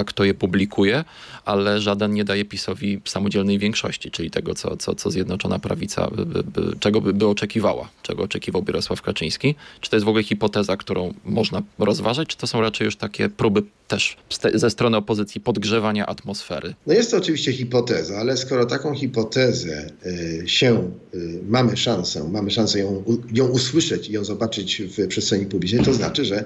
[0.06, 1.04] kto je publikuje,
[1.46, 6.26] ale żaden nie daje PiSowi samodzielnej większości, czyli tego, co, co, co Zjednoczona Prawica, by,
[6.44, 9.56] by, czego by, by oczekiwała, czego oczekiwał Jarosław Kaczyński.
[9.82, 13.30] Czy to jest w ogóle hipoteza, którą można rozważać, czy to są raczej już takie
[13.30, 14.18] próby też
[14.54, 16.74] ze strony opozycji podgrzewania atmosfery?
[16.88, 22.52] No jest to oczywiście hipoteza, ale skoro taką hipotezę y, się y, mamy szansę, mamy
[22.52, 26.46] szansę ją, ją usłyszeć i ją zobaczyć w przestrzeni publicznej, to znaczy, że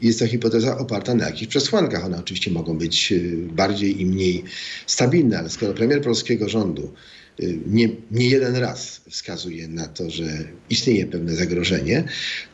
[0.00, 2.04] jest to hipoteza oparta na jakichś przesłankach.
[2.04, 4.44] One oczywiście mogą być y, bardziej i mniej
[4.86, 6.92] stabilne, ale skoro premier polskiego rządu
[7.40, 10.24] y, nie, nie jeden raz wskazuje na to, że
[10.70, 12.04] istnieje pewne zagrożenie,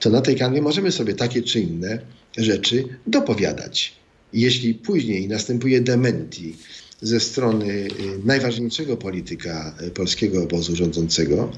[0.00, 1.98] to na tej kanwie możemy sobie takie czy inne
[2.36, 3.92] rzeczy dopowiadać.
[4.32, 6.56] Jeśli później następuje dementi
[7.02, 7.88] ze strony y,
[8.24, 11.52] najważniejszego polityka polskiego obozu rządzącego,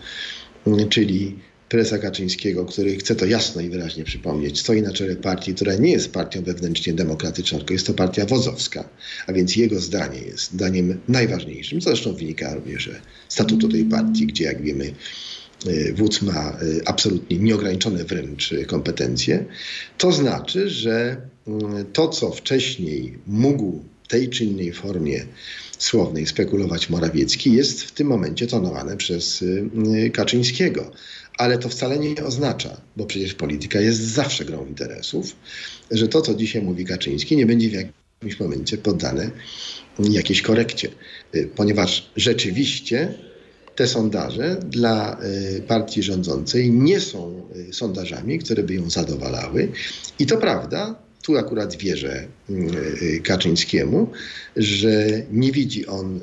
[0.88, 1.36] czyli
[1.72, 5.90] prezesa Kaczyńskiego, który chce to jasno i wyraźnie przypomnieć, stoi na czele partii, która nie
[5.90, 8.88] jest partią wewnętrznie demokratyczną, tylko jest to partia wodzowska,
[9.26, 14.26] a więc jego zdanie jest zdaniem najważniejszym, co zresztą wynika również ze statutu tej partii,
[14.26, 14.92] gdzie jak wiemy
[15.66, 19.44] y, wódz ma y, absolutnie nieograniczone wręcz kompetencje,
[19.98, 21.16] to znaczy, że
[21.48, 21.52] y,
[21.92, 25.24] to, co wcześniej mógł tej czy innej formie
[25.78, 29.44] słownej spekulować Morawiecki, jest w tym momencie tonowane przez
[30.12, 30.92] Kaczyńskiego
[31.42, 35.36] ale to wcale nie oznacza, bo przecież polityka jest zawsze grą interesów,
[35.90, 39.30] że to, co dzisiaj mówi Kaczyński, nie będzie w jakimś momencie poddane
[39.98, 40.88] jakiejś korekcie,
[41.34, 43.14] y, ponieważ rzeczywiście
[43.76, 45.20] te sondaże dla
[45.56, 49.68] y, partii rządzącej nie są y, sondażami, które by ją zadowalały.
[50.18, 52.26] I to prawda, tu akurat wierzę
[53.24, 54.10] Kaczyńskiemu,
[54.56, 56.20] że nie widzi on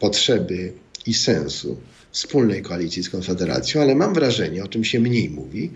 [0.00, 0.72] potrzeby
[1.06, 1.76] i sensu
[2.12, 5.70] wspólnej koalicji z Konfederacją, ale mam wrażenie, o czym się mniej mówi,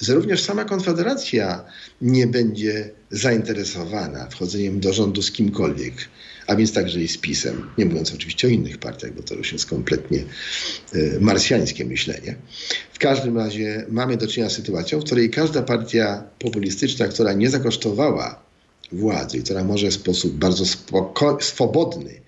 [0.00, 1.64] że również sama Konfederacja
[2.02, 5.94] nie będzie zainteresowana wchodzeniem do rządu z kimkolwiek,
[6.46, 9.52] a więc także i z PiSem, nie mówiąc oczywiście o innych partiach, bo to już
[9.52, 10.24] jest kompletnie
[10.94, 12.36] y, marsjańskie myślenie.
[12.92, 17.50] W każdym razie mamy do czynienia z sytuacją, w której każda partia populistyczna, która nie
[17.50, 18.42] zakosztowała
[18.92, 20.64] władzy i która może w sposób bardzo
[21.40, 22.20] swobodny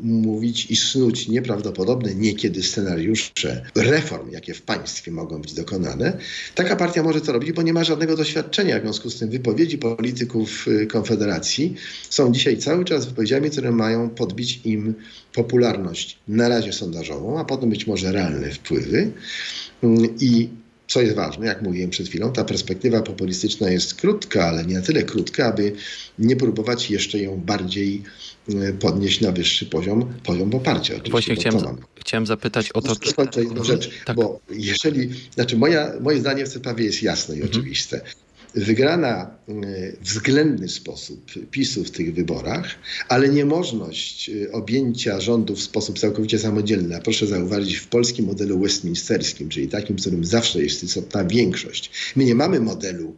[0.00, 6.18] mówić i snuć nieprawdopodobne niekiedy scenariusze reform, jakie w państwie mogą być dokonane.
[6.54, 8.78] Taka partia może to robić, bo nie ma żadnego doświadczenia.
[8.78, 11.74] W związku z tym wypowiedzi polityków y, Konfederacji
[12.10, 14.94] są dzisiaj cały czas wypowiedziami, które mają podbić im
[15.32, 19.12] popularność na razie sondażową, a potem być może realne wpływy.
[19.82, 20.48] Mm, I
[20.88, 24.82] co jest ważne, jak mówiłem przed chwilą, ta perspektywa populistyczna jest krótka, ale nie na
[24.82, 25.72] tyle krótka, aby
[26.18, 28.02] nie próbować jeszcze ją bardziej
[28.48, 30.94] e, podnieść na wyższy poziom, poziom poparcia.
[30.94, 33.10] Oczywiście, Właśnie chciałem, chciałem zapytać o to, czy...
[33.10, 34.16] Skończę jedną rzecz, tak.
[34.16, 37.52] bo jeżeli, znaczy moja, moje zdanie w tej sprawie jest jasne i mhm.
[37.52, 38.00] oczywiste
[38.54, 39.52] wygrana e,
[39.92, 42.74] w względny sposób PiSu w tych wyborach,
[43.08, 46.96] ale niemożność e, objęcia rządu w sposób całkowicie samodzielny.
[46.96, 51.90] A proszę zauważyć, w polskim modelu westminsterskim, czyli takim, w którym zawsze jest istotna większość.
[52.16, 53.16] My nie mamy modelu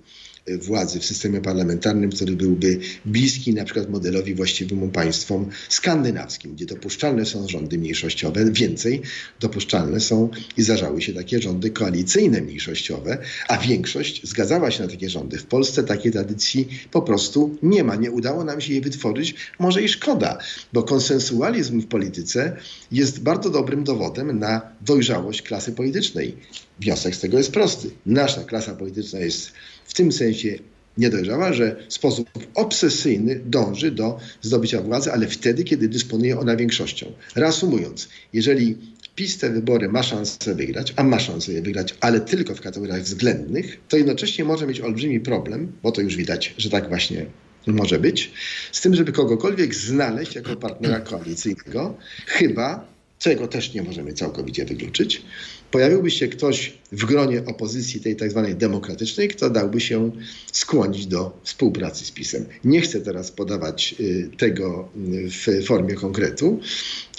[0.62, 7.26] władzy w systemie parlamentarnym, który byłby bliski na przykład modelowi właściwemu państwom skandynawskim, gdzie dopuszczalne
[7.26, 8.50] są rządy mniejszościowe.
[8.50, 9.03] Więcej
[9.40, 15.11] dopuszczalne są i zdarzały się takie rządy koalicyjne mniejszościowe, a większość zgadzała się na takie
[15.11, 15.38] rządy.
[15.38, 17.96] W Polsce takiej tradycji po prostu nie ma.
[17.96, 19.35] Nie udało nam się jej wytworzyć.
[19.59, 20.38] Może i szkoda,
[20.72, 22.57] bo konsensualizm w polityce
[22.92, 26.37] jest bardzo dobrym dowodem na dojrzałość klasy politycznej.
[26.81, 27.90] Wniosek z tego jest prosty.
[28.07, 29.53] Nasza klasa polityczna jest
[29.85, 30.59] w tym sensie
[30.99, 37.12] niedojrzała, że w sposób obsesyjny dąży do zdobycia władzy, ale wtedy, kiedy dysponuje ona większością.
[37.37, 38.77] Reasumując, jeżeli
[39.14, 43.03] PiS te wybory ma szansę wygrać, a ma szansę je wygrać, ale tylko w kategoriach
[43.03, 47.27] względnych, to jednocześnie może mieć olbrzymi problem, bo to już widać, że tak właśnie
[47.66, 48.33] może być,
[48.73, 52.87] z tym, żeby kogokolwiek znaleźć jako partnera koalicyjnego, chyba,
[53.19, 55.23] czego też nie możemy całkowicie wykluczyć,
[55.70, 60.11] pojawiłby się ktoś w gronie opozycji tej tak zwanej demokratycznej, kto dałby się
[60.52, 62.44] skłonić do współpracy z PiSem.
[62.64, 66.61] Nie chcę teraz podawać y, tego y, w formie konkretu,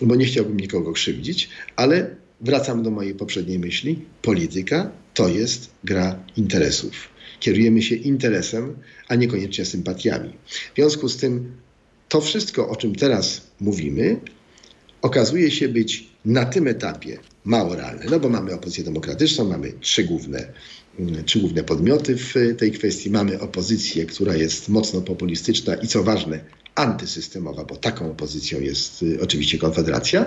[0.01, 3.99] bo nie chciałbym nikogo krzywdzić, ale wracam do mojej poprzedniej myśli.
[4.21, 6.91] Polityka to jest gra interesów.
[7.39, 8.75] Kierujemy się interesem,
[9.07, 10.33] a niekoniecznie sympatiami.
[10.73, 11.51] W związku z tym
[12.09, 14.19] to wszystko, o czym teraz mówimy,
[15.01, 20.03] okazuje się być na tym etapie mało realne, no bo mamy opozycję demokratyczną, mamy trzy
[20.03, 20.53] główne,
[20.99, 23.09] mm, trzy główne podmioty w tej kwestii.
[23.09, 26.39] Mamy opozycję, która jest mocno populistyczna i co ważne,
[26.75, 30.25] antysystemowa, bo taką opozycją jest y, oczywiście Konfederacja.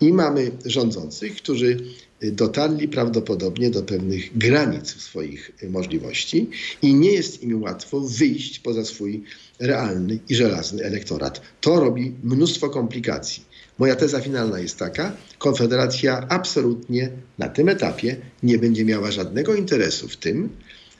[0.00, 1.76] I mamy rządzących, którzy
[2.22, 6.50] y, dotarli prawdopodobnie do pewnych granic swoich y, możliwości
[6.82, 9.24] i nie jest im łatwo wyjść poza swój
[9.58, 11.40] realny i żelazny elektorat.
[11.60, 13.47] To robi mnóstwo komplikacji.
[13.78, 20.08] Moja teza finalna jest taka: Konfederacja absolutnie na tym etapie nie będzie miała żadnego interesu
[20.08, 20.48] w tym,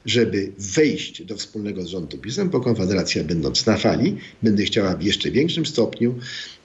[0.06, 5.30] żeby wejść do wspólnego rządu PiSem, bo Konfederacja będąc na fali, będzie chciała w jeszcze
[5.30, 6.14] większym stopniu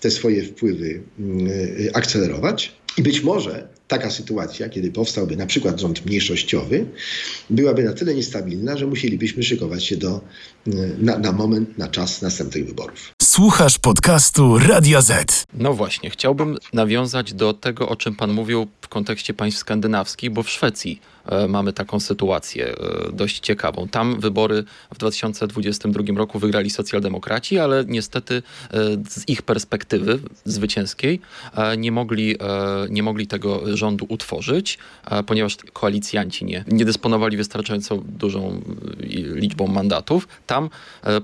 [0.01, 1.49] te swoje wpływy mm,
[1.93, 2.75] akcelerować.
[2.97, 6.85] I być może taka sytuacja, kiedy powstałby na przykład rząd mniejszościowy,
[7.49, 10.21] byłaby na tyle niestabilna, że musielibyśmy szykować się do,
[10.97, 13.13] na, na moment, na czas następnych wyborów.
[13.21, 15.45] Słuchasz podcastu Radia Z.
[15.53, 20.43] No właśnie, chciałbym nawiązać do tego, o czym Pan mówił w kontekście państw skandynawskich, bo
[20.43, 23.87] w Szwecji e, mamy taką sytuację e, dość ciekawą.
[23.87, 28.77] Tam wybory w 2022 roku wygrali socjaldemokraci, ale niestety e,
[29.09, 31.19] z ich perspektywy zwycięskiej
[31.77, 32.35] nie mogli,
[32.89, 34.77] nie mogli tego rządu utworzyć,
[35.25, 38.61] ponieważ koalicjanci nie, nie dysponowali wystarczająco dużą
[39.15, 40.27] liczbą mandatów.
[40.47, 40.69] Tam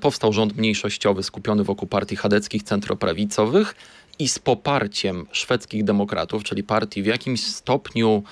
[0.02, 3.76] powstał rząd mniejszościowy skupiony wokół partii chadeckich, centroprawicowych
[4.20, 8.24] i z poparciem szwedzkich demokratów, czyli partii w jakimś stopniu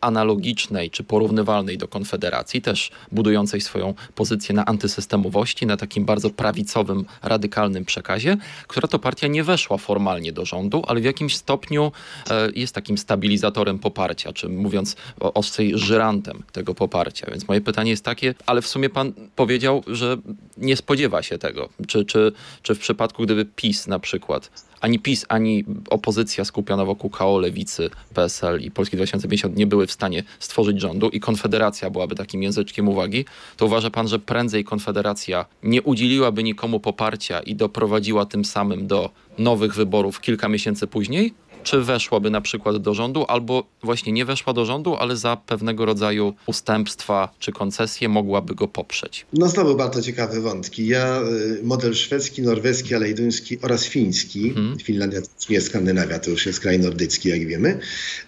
[0.00, 7.04] analogicznej czy porównywalnej do Konfederacji, też budującej swoją pozycję na antysystemowości, na takim bardzo prawicowym,
[7.22, 11.92] radykalnym przekazie, która to partia nie weszła formalnie do rządu, ale w jakimś stopniu
[12.30, 17.26] e, jest takim stabilizatorem poparcia, czy mówiąc ostrzej żyrantem tego poparcia.
[17.30, 20.16] Więc moje pytanie jest takie, ale w sumie pan powiedział, że
[20.56, 21.68] nie spodziewa się tego.
[21.88, 22.32] Czy, czy,
[22.62, 24.50] czy w przypadku, gdyby PiS na przykład
[24.80, 29.92] ani PiS, ani opozycja skupiona wokół KO, Lewicy, PSL i Polski 2050 nie były w
[29.92, 33.24] stanie stworzyć rządu i Konfederacja byłaby takim języczkiem uwagi,
[33.56, 39.10] to uważa pan, że prędzej Konfederacja nie udzieliłaby nikomu poparcia i doprowadziła tym samym do
[39.38, 41.34] nowych wyborów kilka miesięcy później?
[41.66, 45.84] Czy weszłaby na przykład do rządu, albo właśnie nie weszła do rządu, ale za pewnego
[45.84, 49.26] rodzaju ustępstwa czy koncesje mogłaby go poprzeć?
[49.32, 50.86] No znowu bardzo ciekawe wątki.
[50.86, 54.78] Ja y, model szwedzki, norweski, ale i duński oraz fiński, hmm.
[54.78, 57.78] Finlandia to nie jest Skandynawia, to już jest kraj nordycki, jak wiemy,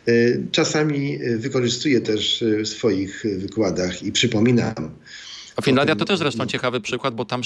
[0.08, 4.90] y, czasami wykorzystuję też w swoich wykładach i przypominam,
[5.58, 7.42] a Finlandia to też zresztą ciekawy przykład, bo tam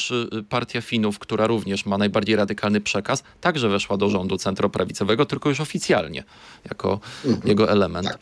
[0.49, 5.61] partia Finów, która również ma najbardziej radykalny przekaz, także weszła do rządu centroprawicowego, tylko już
[5.61, 6.25] oficjalnie,
[6.69, 7.49] jako mhm.
[7.49, 8.09] jego element.
[8.09, 8.19] Tak.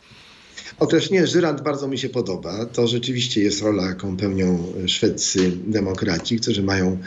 [0.81, 2.65] Określenie żyrant bardzo mi się podoba.
[2.65, 6.97] To rzeczywiście jest rola, jaką pełnią szwedzcy demokraci, którzy mają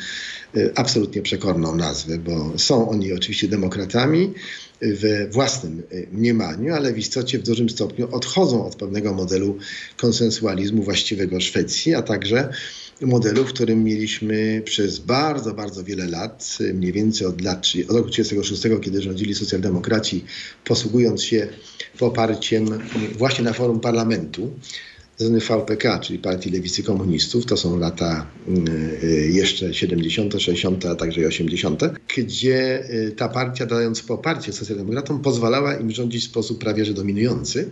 [0.56, 4.34] e, absolutnie przekorną nazwę, bo są oni oczywiście demokratami
[4.80, 9.58] we własnym e, mniemaniu, ale w istocie w dużym stopniu odchodzą od pewnego modelu
[9.96, 12.48] konsensualizmu właściwego Szwecji, a także
[13.06, 18.10] modelu, w którym mieliśmy przez bardzo, bardzo wiele lat, mniej więcej od lat, od roku
[18.10, 20.24] 1936, kiedy rządzili socjaldemokraci,
[20.64, 21.48] posługując się
[21.98, 22.66] poparciem
[23.18, 24.50] właśnie na forum parlamentu,
[25.16, 28.26] z VPK, czyli Partii Lewicy Komunistów, to są lata
[29.02, 31.82] y, jeszcze 70., 60., a także 80.,
[32.16, 37.70] gdzie y, ta partia, dając poparcie socjaldemokratom, pozwalała im rządzić w sposób prawie że dominujący.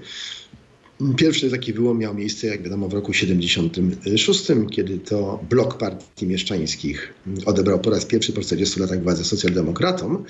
[1.17, 7.15] Pierwszy taki wyłom miał miejsce, jak wiadomo, w roku 76, kiedy to blok partii mieszczańskich
[7.47, 10.25] odebrał po raz pierwszy po 40 latach władzę socjaldemokratom,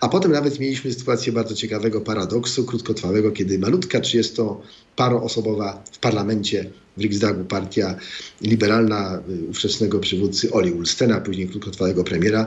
[0.00, 7.00] a potem nawet mieliśmy sytuację bardzo ciekawego paradoksu krótkotrwałego, kiedy malutka 30-paroosobowa w parlamencie w
[7.00, 7.96] Riksdagu partia
[8.40, 12.46] liberalna y, ówczesnego przywódcy Oli Ulstena, później krótkotrwałego premiera,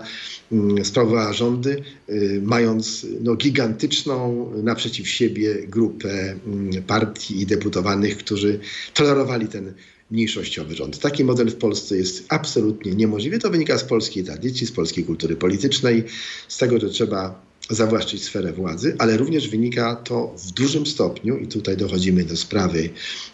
[0.52, 8.60] mm, sprawowała rządy, y, mając no, gigantyczną naprzeciw siebie grupę mm, partii i deputowanych, którzy
[8.94, 9.74] tolerowali ten
[10.12, 11.00] mniejszościowy rząd.
[11.00, 13.40] Taki model w Polsce jest absolutnie niemożliwy.
[13.40, 16.04] To wynika z polskiej tradycji, z polskiej kultury politycznej,
[16.48, 21.48] z tego, że trzeba zawłaszczyć sferę władzy, ale również wynika to w dużym stopniu, i
[21.48, 22.90] tutaj dochodzimy do sprawy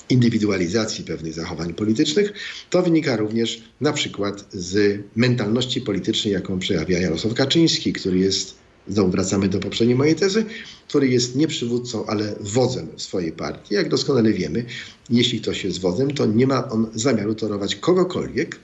[0.10, 2.34] indywidualizacji pewnych zachowań politycznych,
[2.70, 8.56] to wynika również na przykład z mentalności politycznej, jaką przejawia Jarosław Kaczyński, który jest,
[8.88, 10.46] znowu wracamy do poprzedniej mojej tezy,
[10.88, 13.76] który jest nie przywódcą, ale wodzem swojej partii.
[13.76, 14.66] Jak doskonale wiemy,
[15.10, 18.60] jeśli ktoś jest wodzem, to nie ma on zamiaru torować kogokolwiek,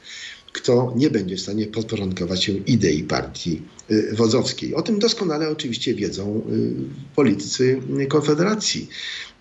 [0.62, 4.76] kto nie będzie w stanie podporządkować się idei partii y, wodzowskiej.
[4.76, 8.90] O tym doskonale oczywiście wiedzą y, politycy Konfederacji.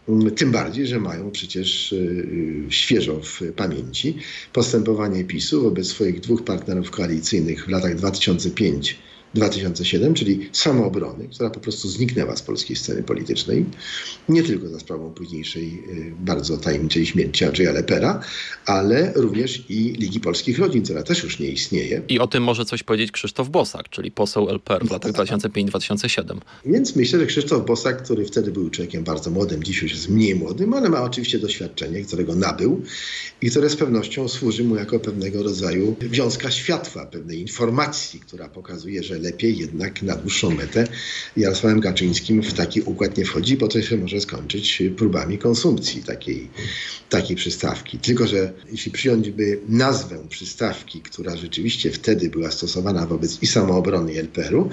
[0.08, 4.16] Mm, tym bardziej, że mają przecież y, świeżo w pamięci
[4.52, 8.98] postępowanie PiSu wobec swoich dwóch partnerów koalicyjnych w latach 2005
[9.34, 13.64] 2007, czyli samoobrony, która po prostu zniknęła z polskiej sceny politycznej,
[14.28, 18.20] nie tylko za sprawą późniejszej y, bardzo tajemniczej śmierci Andrzeja Lepera,
[18.66, 22.02] ale również i Ligi Polskich Rodzin, która też już nie istnieje.
[22.08, 26.38] I o tym może coś powiedzieć Krzysztof Bosak, czyli poseł LPR w latach 2005-2007.
[26.66, 30.34] Więc myślę, że Krzysztof Bosak, który wtedy był człowiekiem bardzo młodym, dziś już jest mniej
[30.34, 32.82] młodym, ale ma oczywiście doświadczenie, którego nabył
[33.42, 39.02] i które z pewnością służy mu jako pewnego rodzaju wiązka światła, pewnej informacji, która pokazuje,
[39.02, 40.88] że lepiej jednak na dłuższą metę
[41.36, 46.48] Jarosławem Kaczyńskim w taki układ nie wchodzi, bo to się może skończyć próbami konsumpcji takiej,
[47.08, 47.98] takiej przystawki.
[47.98, 54.12] Tylko, że jeśli przyjąć by nazwę przystawki, która rzeczywiście wtedy była stosowana wobec i samoobrony
[54.12, 54.70] i LPR-u,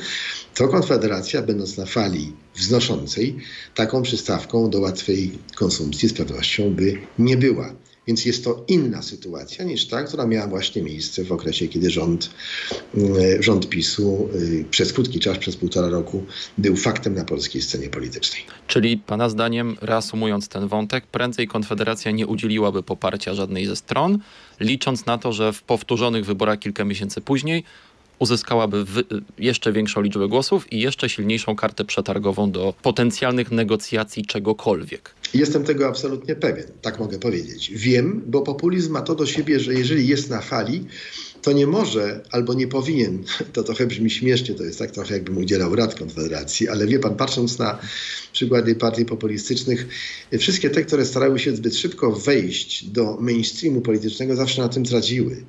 [0.55, 3.35] to Konfederacja, będąc na fali wznoszącej,
[3.75, 7.75] taką przystawką do łatwej konsumpcji z pewnością by nie była.
[8.07, 12.29] Więc jest to inna sytuacja niż ta, która miała właśnie miejsce w okresie, kiedy rząd,
[12.95, 16.25] mm, rząd PiSu y, przez krótki czas, przez półtora roku,
[16.57, 18.41] był faktem na polskiej scenie politycznej.
[18.67, 24.19] Czyli Pana zdaniem, reasumując ten wątek, prędzej Konfederacja nie udzieliłaby poparcia żadnej ze stron,
[24.59, 27.63] licząc na to, że w powtórzonych wyborach kilka miesięcy później
[28.19, 28.85] uzyskałaby
[29.37, 35.15] jeszcze większą liczbę głosów i jeszcze silniejszą kartę przetargową do potencjalnych negocjacji czegokolwiek.
[35.35, 37.71] Jestem tego absolutnie pewien, tak mogę powiedzieć.
[37.73, 40.85] Wiem, bo populizm ma to do siebie, że jeżeli jest na fali,
[41.45, 45.37] to nie może albo nie powinien, to trochę brzmi śmiesznie, to jest tak trochę jakbym
[45.37, 47.79] udzielał rad Konfederacji, ale wie pan, patrząc na
[48.33, 49.87] przykłady partii populistycznych,
[50.39, 55.45] wszystkie te, które starały się zbyt szybko wejść do mainstreamu politycznego, zawsze na tym traciły.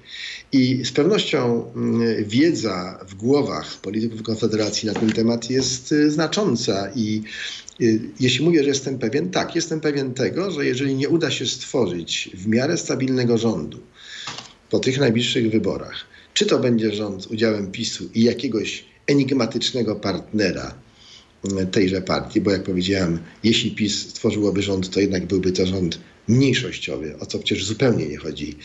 [0.53, 6.91] I z pewnością mm, wiedza w głowach polityków Konfederacji na ten temat jest y, znacząca
[6.95, 7.23] i
[7.81, 11.47] y, jeśli mówię, że jestem pewien, tak, jestem pewien tego, że jeżeli nie uda się
[11.47, 13.79] stworzyć w miarę stabilnego rządu,
[14.71, 20.75] po tych najbliższych wyborach, czy to będzie rząd z udziałem PiSu i jakiegoś enigmatycznego partnera
[21.51, 25.99] mm, tejże partii, bo jak powiedziałem, jeśli PiS stworzyłoby rząd, to jednak byłby to rząd
[26.29, 28.57] mniejszościowy, o co przecież zupełnie nie chodzi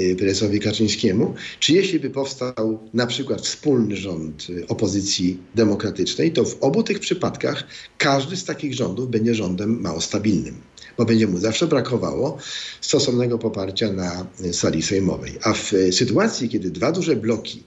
[0.00, 6.44] y, prezesowi Kaczyńskiemu, czy jeśli by powstał na przykład wspólny rząd y, opozycji demokratycznej, to
[6.44, 7.66] w obu tych przypadkach
[7.98, 10.54] każdy z takich rządów będzie rządem mało stabilnym,
[10.98, 12.38] bo będzie mu zawsze brakowało
[12.80, 15.32] stosownego poparcia na sali sejmowej.
[15.42, 17.62] A w sytuacji, kiedy dwa duże bloki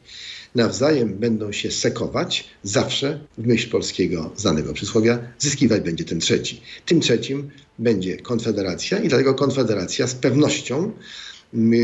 [0.56, 6.62] nawzajem będą się sekować, zawsze w myśl polskiego znanego przysłowia zyskiwać będzie ten trzeci.
[6.86, 7.50] Tym trzecim
[7.80, 10.92] będzie Konfederacja i dlatego Konfederacja z pewnością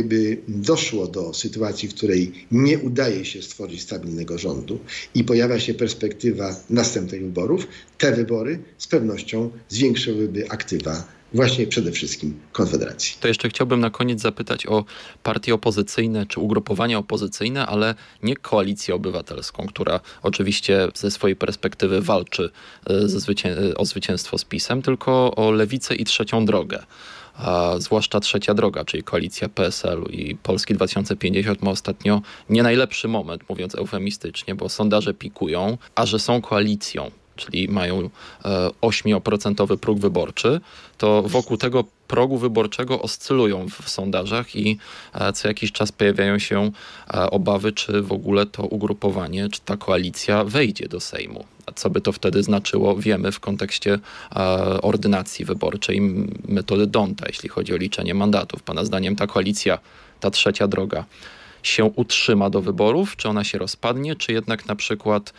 [0.03, 4.79] by doszło do sytuacji, w której nie udaje się stworzyć stabilnego rządu
[5.15, 12.39] i pojawia się perspektywa następnych wyborów, te wybory z pewnością zwiększyłyby aktywa właśnie przede wszystkim
[12.51, 13.17] Konfederacji.
[13.19, 14.85] To jeszcze chciałbym na koniec zapytać o
[15.23, 22.49] partie opozycyjne czy ugrupowania opozycyjne, ale nie koalicję obywatelską, która oczywiście ze swojej perspektywy walczy
[22.85, 26.83] e, zwycię e, o zwycięstwo z PiSem, tylko o lewicę i trzecią drogę.
[27.35, 33.49] A zwłaszcza trzecia droga, czyli koalicja PSL i Polski 2050 ma ostatnio nie najlepszy moment,
[33.49, 38.09] mówiąc eufemistycznie, bo sondaże pikują, a że są koalicją czyli mają
[38.81, 40.61] 8% e, próg wyborczy,
[40.97, 44.77] to wokół tego progu wyborczego oscylują w sondażach i
[45.13, 46.71] e, co jakiś czas pojawiają się
[47.13, 51.45] e, obawy, czy w ogóle to ugrupowanie, czy ta koalicja wejdzie do Sejmu.
[51.65, 53.99] A co by to wtedy znaczyło, wiemy w kontekście
[54.81, 56.01] ordynacji wyborczej
[56.47, 58.63] metody Donta, jeśli chodzi o liczenie mandatów.
[58.63, 59.79] Pana zdaniem ta koalicja,
[60.19, 61.05] ta trzecia droga,
[61.63, 65.33] się utrzyma do wyborów, czy ona się rozpadnie, czy jednak na przykład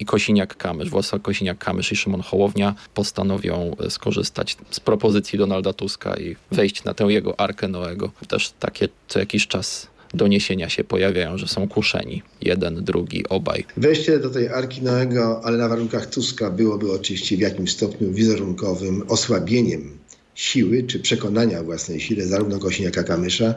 [0.00, 6.36] i Kosiniak-Kamysz, Włosław Kosiniak-Kamysz i Szymon Hołownia postanowią e, skorzystać z propozycji Donalda Tuska i
[6.52, 8.10] wejść na tę jego arkę Noego.
[8.28, 12.22] Też takie co jakiś czas doniesienia się pojawiają, że są kuszeni.
[12.42, 13.64] Jeden, drugi, obaj.
[13.76, 19.02] Wejście do tej Arki Noego, ale na warunkach Tuska byłoby oczywiście w jakimś stopniu wizerunkowym
[19.08, 19.98] osłabieniem
[20.34, 23.54] siły czy przekonania własnej sile zarówno Kosiniaka-Kamysza,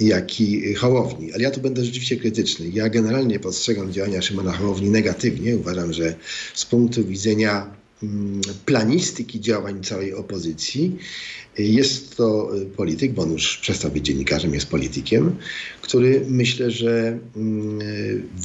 [0.00, 1.32] jak i Hołowni.
[1.32, 2.68] Ale ja tu będę rzeczywiście krytyczny.
[2.72, 5.56] Ja generalnie postrzegam działania Szymona Hołowni negatywnie.
[5.56, 6.14] Uważam, że
[6.54, 7.66] z punktu widzenia
[8.02, 10.98] mm, planistyki działań całej opozycji
[11.58, 15.36] jest to y, polityk, bo on już przestał być dziennikarzem, jest politykiem,
[15.82, 17.78] który myślę, że mm,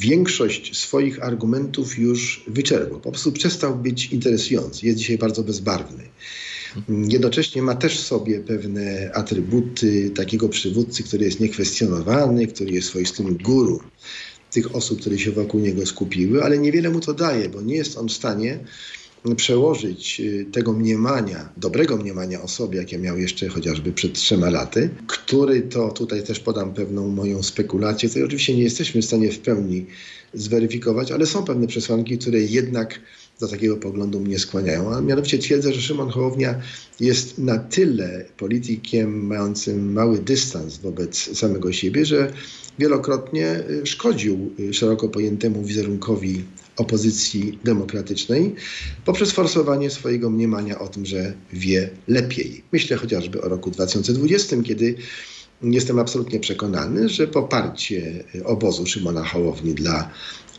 [0.00, 3.00] większość swoich argumentów już wyczerpał.
[3.00, 4.86] Po prostu przestał być interesujący.
[4.86, 6.04] Jest dzisiaj bardzo bezbarwny.
[6.88, 13.36] Jednocześnie ma też w sobie pewne atrybuty takiego przywódcy, który jest niekwestionowany, który jest swoistym
[13.36, 13.80] guru
[14.50, 17.98] tych osób, które się wokół niego skupiły, ale niewiele mu to daje, bo nie jest
[17.98, 18.58] on w stanie
[19.36, 24.90] przełożyć y, tego mniemania, dobrego mniemania o sobie, jakie miał jeszcze chociażby przed trzema laty,
[25.06, 29.38] który to, tutaj też podam pewną moją spekulację, której oczywiście nie jesteśmy w stanie w
[29.38, 29.86] pełni
[30.34, 33.00] zweryfikować, ale są pewne przesłanki, które jednak
[33.40, 34.94] do takiego poglądu mnie skłaniają.
[34.94, 36.60] A mianowicie twierdzę, że Szymon Hołownia
[37.00, 42.32] jest na tyle politykiem mającym mały dystans wobec samego siebie, że
[42.78, 46.44] wielokrotnie y, szkodził y, szeroko pojętemu wizerunkowi
[46.76, 48.54] opozycji demokratycznej
[49.04, 52.64] poprzez forsowanie swojego mniemania o tym, że wie lepiej.
[52.72, 54.94] Myślę chociażby o roku 2020, kiedy
[55.62, 60.10] jestem absolutnie przekonany, że poparcie obozu Szymona Hołowni dla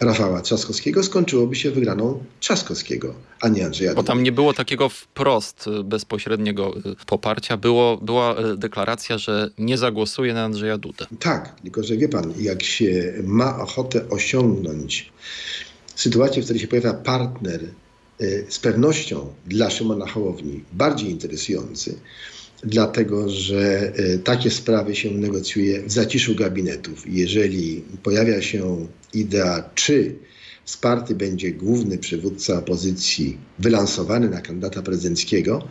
[0.02, 5.68] Rafała Trzaskowskiego skończyłoby się wygraną Trzaskowskiego, a nie Andrzeja Bo tam nie było takiego wprost
[5.68, 7.58] y, bezpośredniego y, poparcia.
[7.58, 11.06] Było, była y, deklaracja, że nie zagłosuje na Andrzeja Dudę.
[11.20, 15.12] Tak, tylko że wie pan, jak się ma ochotę osiągnąć
[15.96, 17.62] sytuację, w której się pojawia partner
[18.50, 22.00] z pewnością dla Szymona Hołowni bardziej interesujący,
[22.64, 23.92] dlatego że
[24.24, 27.04] takie sprawy się negocjuje w zaciszu gabinetów.
[27.08, 30.16] Jeżeli pojawia się idea, czy
[30.66, 35.68] wsparty będzie główny przywódca opozycji wylansowany na kandydata prezydenckiego,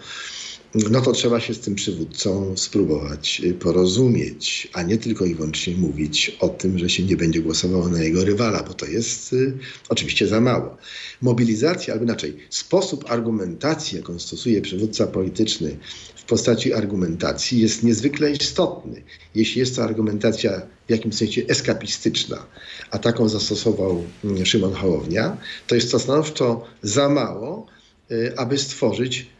[0.74, 5.76] no to trzeba się z tym przywódcą spróbować y, porozumieć, a nie tylko i wyłącznie
[5.76, 9.58] mówić o tym, że się nie będzie głosowało na jego rywala, bo to jest y,
[9.88, 10.76] oczywiście za mało.
[11.22, 15.76] Mobilizacja, albo inaczej, sposób argumentacji, jaką stosuje przywódca polityczny
[16.16, 19.02] w postaci argumentacji, jest niezwykle istotny.
[19.34, 22.46] Jeśli jest to argumentacja w jakimś sensie eskapistyczna,
[22.90, 27.66] a taką zastosował mm, Szymon Hołownia, to jest to stanowczo za mało,
[28.10, 29.26] y, aby stworzyć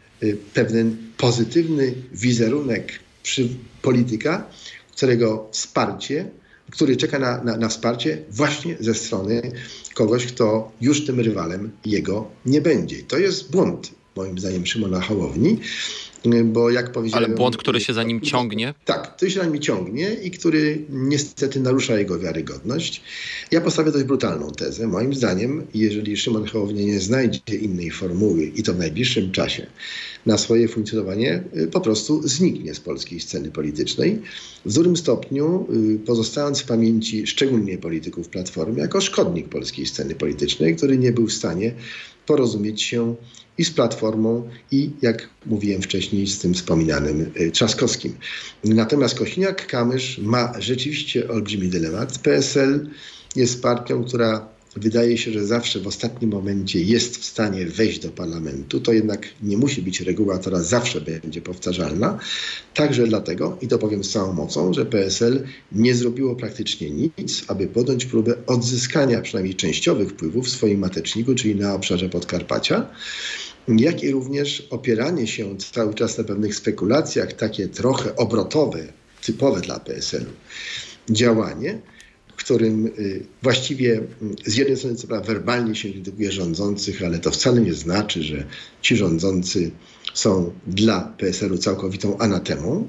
[0.53, 3.49] pewien pozytywny wizerunek przy
[3.81, 4.47] polityka,
[4.91, 6.31] którego wsparcie,
[6.71, 9.41] który czeka na, na, na, wsparcie właśnie ze strony
[9.93, 13.03] kogoś, kto już tym rywalem jego nie będzie.
[13.03, 15.59] To jest błąd, moim zdaniem, Szymona Hołowni.
[16.43, 17.25] bo jak powiedziałem...
[17.25, 18.73] Ale błąd, który się za nim ciągnie?
[18.85, 23.01] Tak, który się za nim ciągnie i który niestety narusza jego wiarygodność.
[23.51, 24.87] Ja postawię dość brutalną tezę.
[24.87, 29.67] Moim zdaniem, jeżeli Szymon Hołownia nie znajdzie innej formuły i to w najbliższym czasie
[30.25, 34.21] na swoje funkcjonowanie, y, po prostu zniknie z polskiej sceny politycznej.
[34.65, 40.75] W dużym stopniu y, pozostając w pamięci szczególnie polityków Platformy jako szkodnik polskiej sceny politycznej,
[40.75, 41.73] który nie był w stanie
[42.25, 43.15] porozumieć się
[43.57, 48.17] i z Platformą, i jak mówiłem wcześniej, z tym wspominanym y, Trzaskowskim.
[48.63, 52.19] Natomiast Kośniak-Kamysz ma rzeczywiście olbrzymi dylemat.
[52.19, 52.89] PSL
[53.35, 58.09] jest partią, która wydaje się, że zawsze w ostatnim momencie jest w stanie wejść do
[58.09, 58.79] parlamentu.
[58.79, 62.19] To jednak nie musi być reguła, która zawsze będzie powtarzalna.
[62.73, 67.67] Także dlatego, i to powiem z całą mocą, że PSL nie zrobiło praktycznie nic, aby
[67.67, 72.87] podjąć próbę odzyskania przynajmniej częściowych wpływów w swoim mateczniku, czyli na obszarze Podkarpacia
[73.67, 78.79] jak i również opieranie się cały czas na pewnych spekulacjach, takie trochę obrotowe,
[79.21, 80.31] typowe dla PSL-u
[81.13, 81.81] działanie,
[82.37, 83.99] w którym y, właściwie
[84.47, 88.23] y, z jednej strony co prawda werbalnie się krytykuje rządzących, ale to wcale nie znaczy,
[88.23, 88.45] że
[88.81, 89.71] ci rządzący
[90.13, 92.87] są dla PSL-u całkowitą anatemą,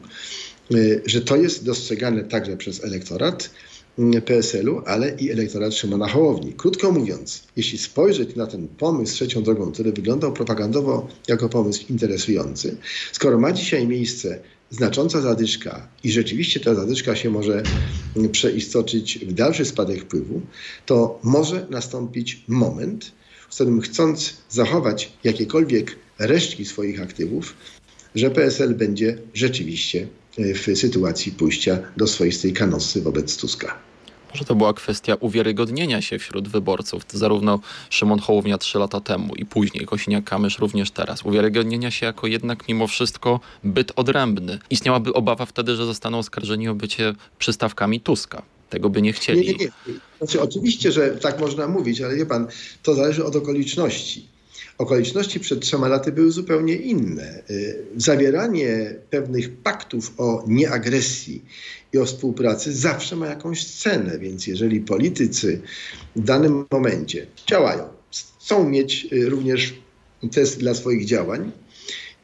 [0.75, 3.51] y, że to jest dostrzegane także przez elektorat
[4.25, 6.53] PSL-u, ale i elektorat Szymona Hołowni.
[6.53, 12.77] Krótko mówiąc, jeśli spojrzeć na ten pomysł trzecią drogą, który wyglądał propagandowo jako pomysł interesujący,
[13.13, 14.41] skoro ma dzisiaj miejsce
[14.73, 17.67] znacząca zadyszka i rzeczywiście ta zadyszka się może
[18.33, 20.41] przeistoczyć w dalszy spadek wpływu,
[20.87, 23.13] to może nastąpić moment,
[23.51, 27.55] w którym chcąc zachować jakiekolwiek resztki swoich aktywów,
[28.15, 30.09] że PSL będzie rzeczywiście
[30.39, 33.92] w sytuacji pójścia do swoistej kanosy wobec Tuska.
[34.35, 37.03] Może to była kwestia uwiarygodnienia się wśród wyborców.
[37.13, 37.61] Zarówno
[37.91, 41.25] Szymon Hołownia trzy lata temu i później Kosiniak-Kamysz również teraz.
[41.25, 44.59] Uwiarygodnienia się jako jednak mimo wszystko byt odrębny.
[44.71, 48.43] Istniałaby obawa wtedy, że zostaną oskarżeni o bycie przystawkami Tuska.
[48.71, 49.41] Tego by nie chcieli.
[49.41, 49.95] Nie, nie, nie.
[50.19, 52.47] Znaczy, oczywiście, że tak można mówić, ale wie pan,
[52.83, 54.27] to zależy od okoliczności.
[54.79, 57.43] Okoliczności przed trzema laty były zupełnie inne.
[57.51, 61.45] Y, zawieranie pewnych paktów o nieagresji
[61.93, 65.61] i o współpracy zawsze ma jakąś cenę, więc jeżeli politycy
[66.17, 69.75] w danym momencie działają, chcą mieć y, również
[70.31, 71.53] test dla swoich działań,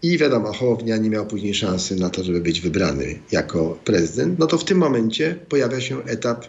[0.03, 4.47] i wiadomo, Hołownia nie miał później szansy na to, żeby być wybrany jako prezydent, no
[4.47, 6.47] to w tym momencie pojawia się etap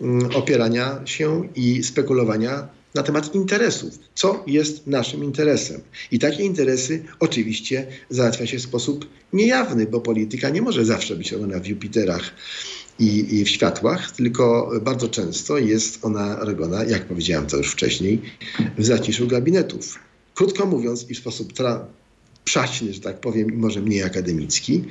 [0.00, 3.98] mm, opierania się i spekulowania na temat interesów.
[4.14, 5.80] Co jest naszym interesem?
[6.10, 11.32] I takie interesy oczywiście załatwia się w sposób niejawny, bo polityka nie może zawsze być
[11.32, 12.30] robiona w Jupiterach
[12.98, 18.22] i, i, w światłach, tylko bardzo często jest ona robiona, jak powiedziałem to już wcześniej,
[18.78, 19.98] w zaciszu gabinetów.
[20.34, 21.84] Krótko mówiąc i w sposób tra-
[22.46, 24.84] przaśny, że tak powiem, i może mniej akademicki.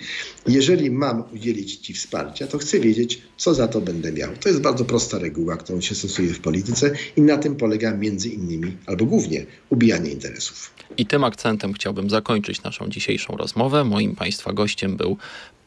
[0.48, 4.32] Jeżeli mam udzielić Ci wsparcia, to chcę wiedzieć, co za to będę miał.
[4.38, 8.30] To jest bardzo prosta reguła, którą się stosuje w polityce i na tym polega między
[8.30, 10.74] innymi, albo głównie, ubijanie interesów.
[10.98, 13.84] I tym akcentem chciałbym zakończyć naszą dzisiejszą rozmowę.
[13.84, 15.18] Moim Państwa gościem był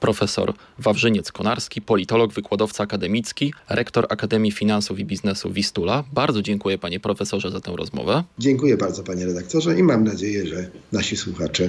[0.00, 6.04] profesor Wawrzyniec Konarski, politolog, wykładowca akademicki, rektor Akademii Finansów i Biznesu Wistula.
[6.12, 8.24] Bardzo dziękuję panie profesorze za tę rozmowę.
[8.38, 11.68] Dziękuję bardzo panie redaktorze i mam nadzieję, że nasi słuchacze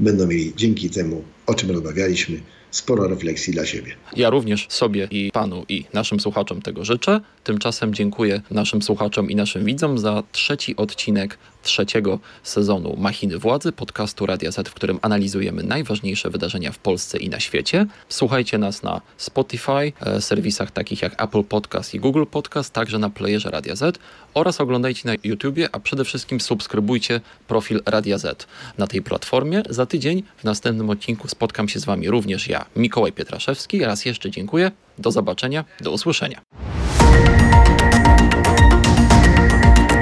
[0.00, 3.96] będą mieli dzięki temu, o czym rozmawialiśmy, sporo refleksji dla siebie.
[4.16, 7.20] Ja również sobie i panu i naszym słuchaczom tego życzę.
[7.44, 14.26] Tymczasem dziękuję naszym słuchaczom i naszym widzom za trzeci odcinek trzeciego sezonu Machiny Władzy, podcastu
[14.26, 17.86] Radia Z, w którym analizujemy najważniejsze wydarzenia w Polsce i na świecie.
[18.08, 23.10] Słuchajcie nas na Spotify, e, serwisach takich jak Apple Podcast i Google Podcast, także na
[23.10, 23.98] playerze Radia Z
[24.34, 28.46] oraz oglądajcie na YouTubie, a przede wszystkim subskrybujcie profil Radia Z
[28.78, 29.62] na tej platformie.
[29.70, 33.84] Za tydzień w następnym odcinku spotkam się z Wami również ja, Mikołaj Pietraszewski.
[33.84, 34.70] Raz jeszcze dziękuję.
[34.98, 36.40] Do zobaczenia, do usłyszenia.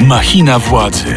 [0.00, 1.16] Machina władzy.